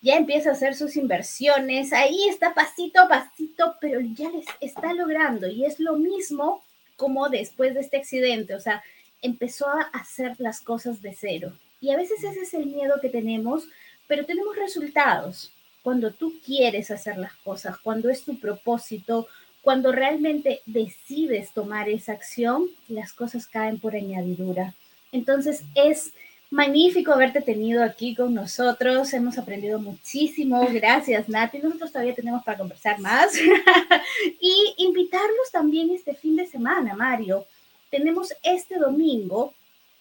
ya 0.02 0.16
empieza 0.16 0.50
a 0.50 0.52
hacer 0.52 0.74
sus 0.74 0.96
inversiones, 0.96 1.92
ahí 1.92 2.28
está 2.28 2.54
pasito 2.54 3.00
a 3.02 3.08
pasito, 3.08 3.76
pero 3.80 4.00
ya 4.00 4.30
les 4.30 4.46
está 4.60 4.92
logrando 4.94 5.46
y 5.48 5.64
es 5.64 5.78
lo 5.78 5.96
mismo 5.96 6.62
como 6.96 7.28
después 7.28 7.74
de 7.74 7.80
este 7.80 7.96
accidente, 7.96 8.54
o 8.54 8.60
sea, 8.60 8.82
empezó 9.22 9.68
a 9.68 9.82
hacer 9.92 10.34
las 10.38 10.60
cosas 10.60 11.02
de 11.02 11.14
cero. 11.14 11.52
Y 11.80 11.90
a 11.90 11.96
veces 11.96 12.22
ese 12.22 12.40
es 12.40 12.54
el 12.54 12.66
miedo 12.66 13.00
que 13.00 13.08
tenemos, 13.08 13.64
pero 14.06 14.26
tenemos 14.26 14.56
resultados. 14.56 15.52
Cuando 15.82 16.12
tú 16.12 16.34
quieres 16.44 16.90
hacer 16.90 17.16
las 17.16 17.34
cosas, 17.36 17.78
cuando 17.78 18.10
es 18.10 18.24
tu 18.24 18.38
propósito, 18.38 19.28
cuando 19.62 19.92
realmente 19.92 20.60
decides 20.66 21.52
tomar 21.52 21.88
esa 21.88 22.12
acción, 22.12 22.68
las 22.88 23.12
cosas 23.12 23.46
caen 23.46 23.78
por 23.78 23.94
añadidura. 23.94 24.74
Entonces 25.12 25.64
es 25.74 26.12
Magnífico 26.50 27.12
haberte 27.12 27.40
tenido 27.42 27.84
aquí 27.84 28.16
con 28.16 28.34
nosotros. 28.34 29.12
Hemos 29.14 29.38
aprendido 29.38 29.78
muchísimo. 29.78 30.66
Gracias, 30.72 31.28
Nati. 31.28 31.60
Nosotros 31.60 31.92
todavía 31.92 32.14
tenemos 32.14 32.42
para 32.42 32.58
conversar 32.58 32.98
más. 32.98 33.32
y 34.40 34.74
invitarlos 34.78 35.52
también 35.52 35.90
este 35.90 36.12
fin 36.12 36.34
de 36.34 36.48
semana, 36.48 36.96
Mario. 36.96 37.46
Tenemos 37.88 38.34
este 38.42 38.78
domingo, 38.78 39.54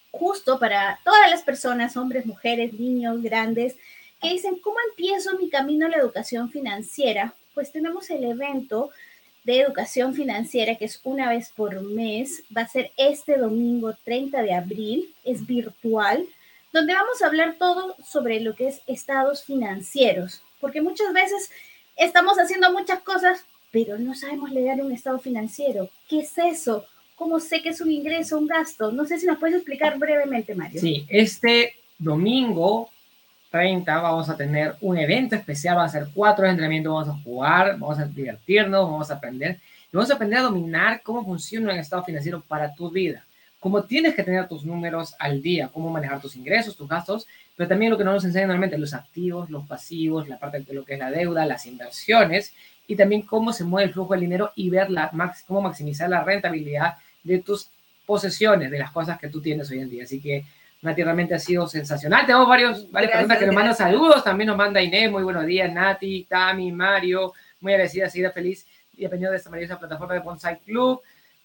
justo 0.09 0.57
para 0.57 0.99
todas 1.03 1.29
las 1.29 1.43
personas, 1.43 1.95
hombres, 1.95 2.25
mujeres, 2.25 2.73
niños, 2.73 3.21
grandes, 3.21 3.75
que 4.19 4.29
dicen, 4.29 4.57
¿cómo 4.57 4.77
empiezo 4.89 5.37
mi 5.37 5.51
camino 5.51 5.85
a 5.85 5.89
la 5.89 5.97
educación 5.97 6.49
financiera? 6.49 7.35
Pues 7.53 7.71
tenemos 7.71 8.09
el 8.09 8.23
evento 8.23 8.89
de 9.43 9.61
educación 9.61 10.15
financiera, 10.15 10.75
que 10.75 10.85
es 10.85 10.99
una 11.03 11.29
vez 11.29 11.51
por 11.55 11.79
mes, 11.83 12.43
va 12.55 12.63
a 12.63 12.67
ser 12.67 12.91
este 12.97 13.37
domingo 13.37 13.95
30 14.03 14.41
de 14.41 14.53
abril, 14.53 15.13
es 15.23 15.45
virtual 15.45 16.27
donde 16.71 16.93
vamos 16.93 17.21
a 17.21 17.27
hablar 17.27 17.55
todo 17.57 17.95
sobre 18.05 18.39
lo 18.41 18.55
que 18.55 18.67
es 18.67 18.81
estados 18.87 19.43
financieros, 19.43 20.41
porque 20.59 20.81
muchas 20.81 21.13
veces 21.13 21.51
estamos 21.97 22.37
haciendo 22.37 22.71
muchas 22.71 22.99
cosas, 22.99 23.45
pero 23.71 23.97
no 23.97 24.15
sabemos 24.15 24.51
leer 24.51 24.81
un 24.81 24.91
estado 24.91 25.19
financiero. 25.19 25.89
¿Qué 26.07 26.19
es 26.19 26.37
eso? 26.37 26.85
¿Cómo 27.15 27.39
sé 27.39 27.61
que 27.61 27.69
es 27.69 27.81
un 27.81 27.91
ingreso, 27.91 28.37
un 28.37 28.47
gasto? 28.47 28.91
No 28.91 29.05
sé 29.05 29.19
si 29.19 29.25
nos 29.25 29.39
puedes 29.39 29.55
explicar 29.55 29.97
brevemente, 29.97 30.55
Mario. 30.55 30.79
Sí, 30.79 31.05
este 31.09 31.75
domingo 31.97 32.89
30 33.51 33.99
vamos 33.99 34.29
a 34.29 34.37
tener 34.37 34.75
un 34.81 34.97
evento 34.97 35.35
especial, 35.35 35.75
van 35.75 35.87
a 35.87 35.89
ser 35.89 36.07
cuatro 36.13 36.45
entrenamientos, 36.45 36.93
vamos 36.93 37.09
a 37.09 37.23
jugar, 37.23 37.77
vamos 37.79 37.99
a 37.99 38.05
divertirnos, 38.05 38.89
vamos 38.89 39.11
a 39.11 39.15
aprender 39.15 39.59
y 39.91 39.97
vamos 39.97 40.11
a 40.11 40.13
aprender 40.13 40.39
a 40.39 40.43
dominar 40.43 41.01
cómo 41.01 41.25
funciona 41.25 41.73
un 41.73 41.79
estado 41.79 42.03
financiero 42.03 42.41
para 42.41 42.73
tu 42.73 42.91
vida 42.91 43.25
cómo 43.59 43.83
tienes 43.83 44.15
que 44.15 44.23
tener 44.23 44.47
tus 44.47 44.63
números 44.63 45.15
al 45.19 45.41
día, 45.41 45.69
cómo 45.73 45.89
manejar 45.89 46.21
tus 46.21 46.35
ingresos, 46.35 46.75
tus 46.75 46.87
gastos, 46.87 47.27
pero 47.55 47.67
también 47.67 47.91
lo 47.91 47.97
que 47.97 48.03
no 48.03 48.13
nos 48.13 48.23
enseñan 48.23 48.47
normalmente, 48.47 48.77
los 48.77 48.93
activos, 48.93 49.49
los 49.49 49.67
pasivos, 49.67 50.27
la 50.27 50.39
parte 50.39 50.61
de 50.61 50.73
lo 50.73 50.85
que 50.85 50.93
es 50.93 50.99
la 50.99 51.11
deuda, 51.11 51.45
las 51.45 51.65
inversiones 51.65 52.53
y 52.87 52.95
también 52.95 53.21
cómo 53.21 53.53
se 53.53 53.63
mueve 53.63 53.87
el 53.87 53.93
flujo 53.93 54.15
de 54.15 54.21
dinero 54.21 54.51
y 54.55 54.69
ver 54.69 54.89
la, 54.89 55.11
cómo 55.45 55.61
maximizar 55.61 56.09
la 56.09 56.23
rentabilidad 56.23 56.95
de 57.23 57.39
tus 57.39 57.69
posesiones, 58.05 58.71
de 58.71 58.79
las 58.79 58.91
cosas 58.91 59.19
que 59.19 59.29
tú 59.29 59.41
tienes 59.41 59.69
hoy 59.69 59.79
en 59.79 59.89
día. 59.89 60.03
Así 60.03 60.19
que 60.19 60.43
Nati 60.81 61.03
realmente 61.03 61.35
ha 61.35 61.39
sido 61.39 61.67
sensacional. 61.67 62.25
Tenemos 62.25 62.47
varios, 62.47 62.89
varias 62.89 63.11
personas 63.11 63.37
que 63.37 63.45
nos 63.45 63.53
mandan 63.53 63.75
saludos. 63.75 64.23
También 64.23 64.47
nos 64.47 64.57
manda 64.57 64.81
Inés, 64.81 65.11
muy 65.11 65.21
buenos 65.21 65.45
días. 65.45 65.71
Nati, 65.71 66.25
Tami, 66.27 66.71
Mario, 66.71 67.33
muy 67.59 67.73
agradecida, 67.73 68.09
seguida 68.09 68.31
feliz 68.31 68.65
y 68.97 69.03
dependiendo 69.03 69.31
de 69.31 69.37
esta 69.37 69.49
maravillosa 69.49 69.77
plataforma 69.77 70.13
de 70.13 70.21
Bonsai 70.21 70.59
Club. 70.61 71.01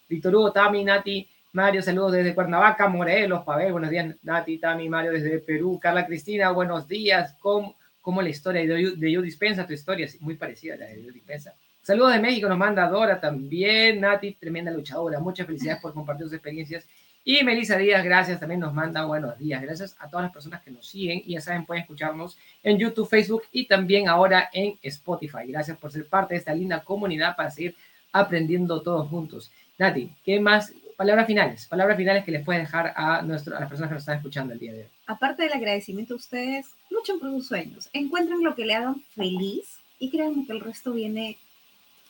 Víctor 0.09 0.35
Hugo, 0.35 0.53
Tami, 0.53 0.85
Nati, 0.85 1.29
Mario, 1.55 1.83
saludos 1.83 2.11
desde 2.11 2.35
Cuernavaca, 2.35 2.89
Morelos, 2.89 3.45
Pavel, 3.45 3.71
buenos 3.71 3.89
días, 3.89 4.17
Nati, 4.25 4.59
Tami, 4.59 4.89
Mario 4.89 5.13
desde 5.13 5.39
Perú, 5.39 5.79
Carla 5.81 6.05
Cristina, 6.05 6.51
buenos 6.51 6.89
días, 6.89 7.37
¿cómo, 7.39 7.77
cómo 8.01 8.21
la 8.21 8.29
historia 8.29 8.63
de, 8.63 8.97
de 8.97 9.13
Yo 9.13 9.23
Dispensa, 9.23 9.65
tu 9.65 9.73
historia 9.73 10.07
es 10.07 10.21
muy 10.21 10.35
parecida 10.35 10.75
a 10.75 10.79
la 10.79 10.87
de 10.87 11.05
Yo 11.05 11.13
Dispensa. 11.13 11.55
Saludos 11.81 12.15
de 12.15 12.19
México, 12.19 12.49
nos 12.49 12.59
manda 12.59 12.89
Dora 12.89 13.21
también, 13.21 14.01
Nati, 14.01 14.35
tremenda 14.35 14.73
luchadora, 14.73 15.21
muchas 15.21 15.47
felicidades 15.47 15.81
por 15.81 15.95
compartir 15.95 16.27
sus 16.27 16.33
experiencias. 16.33 16.89
Y 17.23 17.45
Melissa 17.45 17.77
Díaz, 17.79 18.03
gracias, 18.03 18.41
también 18.41 18.59
nos 18.59 18.75
manda 18.75 19.05
buenos 19.05 19.39
días. 19.39 19.63
Gracias 19.63 19.95
a 20.01 20.09
todas 20.09 20.25
las 20.25 20.33
personas 20.33 20.61
que 20.61 20.73
nos 20.73 20.89
siguen 20.89 21.23
y 21.25 21.35
ya 21.35 21.41
saben, 21.41 21.65
pueden 21.65 21.83
escucharnos 21.83 22.37
en 22.65 22.79
YouTube, 22.79 23.09
Facebook 23.09 23.45
y 23.53 23.69
también 23.69 24.09
ahora 24.09 24.51
en 24.53 24.77
Spotify. 24.83 25.47
Gracias 25.47 25.79
por 25.79 25.93
ser 25.93 26.09
parte 26.09 26.35
de 26.35 26.39
esta 26.39 26.53
linda 26.53 26.83
comunidad 26.83 27.37
para 27.37 27.53
seguir 27.53 27.77
aprendiendo 28.13 28.83
todos 28.83 29.09
juntos. 29.09 29.53
Nati, 29.79 30.13
¿qué 30.25 30.41
más? 30.41 30.73
Palabras 30.97 31.27
finales, 31.27 31.67
palabras 31.67 31.97
finales 31.97 32.25
que 32.25 32.31
les 32.31 32.45
puedes 32.45 32.63
dejar 32.63 32.93
a, 32.97 33.23
nuestro, 33.23 33.57
a 33.57 33.61
las 33.61 33.69
personas 33.69 33.89
que 33.89 33.95
nos 33.95 34.03
están 34.03 34.17
escuchando 34.19 34.53
el 34.53 34.61
día 34.61 34.73
de 34.73 34.83
hoy. 34.83 34.89
Aparte 35.07 35.43
del 35.43 35.53
agradecimiento 35.53 36.15
a 36.15 36.17
ustedes, 36.17 36.67
luchen 36.91 37.19
por 37.19 37.31
sus 37.31 37.49
sueños, 37.49 37.89
encuentren 37.93 38.45
lo 38.45 38.55
que 38.55 38.65
le 38.65 38.75
hagan 38.75 39.03
feliz 39.15 39.79
y 39.99 40.11
créanme 40.11 40.47
que 40.47 40.53
el 40.53 40.61
resto 40.61 40.93
viene 40.93 41.39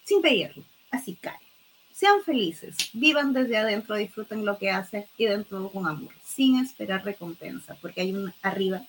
sin 0.04 0.20
pedirlo, 0.20 0.64
así 0.90 1.16
cae. 1.20 1.38
Sean 1.92 2.22
felices, 2.22 2.76
vivan 2.92 3.32
desde 3.32 3.56
adentro, 3.56 3.94
disfruten 3.94 4.44
lo 4.44 4.58
que 4.58 4.70
hacen 4.70 5.06
y 5.16 5.26
dentro 5.26 5.70
con 5.70 5.86
amor, 5.86 6.12
sin 6.22 6.58
esperar 6.58 7.04
recompensa, 7.04 7.76
porque 7.80 8.02
hay 8.02 8.12
un 8.12 8.34
arriba 8.42 8.82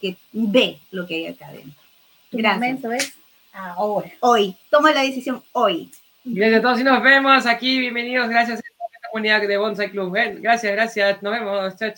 que 0.00 0.16
ve 0.32 0.78
lo 0.90 1.06
que 1.06 1.16
hay 1.16 1.26
acá 1.26 1.48
adentro. 1.48 1.82
Gracias. 2.30 2.60
momento 2.60 2.92
es 2.92 3.14
ahora. 3.52 4.10
Hoy, 4.20 4.56
toma 4.70 4.92
la 4.92 5.02
decisión 5.02 5.42
hoy. 5.52 5.90
Gracias 6.24 6.58
a 6.60 6.62
todos 6.62 6.80
y 6.80 6.84
nos 6.84 7.02
vemos 7.02 7.44
aquí. 7.44 7.78
Bienvenidos. 7.78 8.28
Gracias 8.28 8.62
comunidad 9.14 9.46
de 9.46 9.56
Bonsai 9.56 9.90
Club. 9.90 10.12
Gracias, 10.40 10.72
gracias. 10.72 11.22
Nos 11.22 11.32
vemos. 11.32 11.76
Chao. 11.76 11.92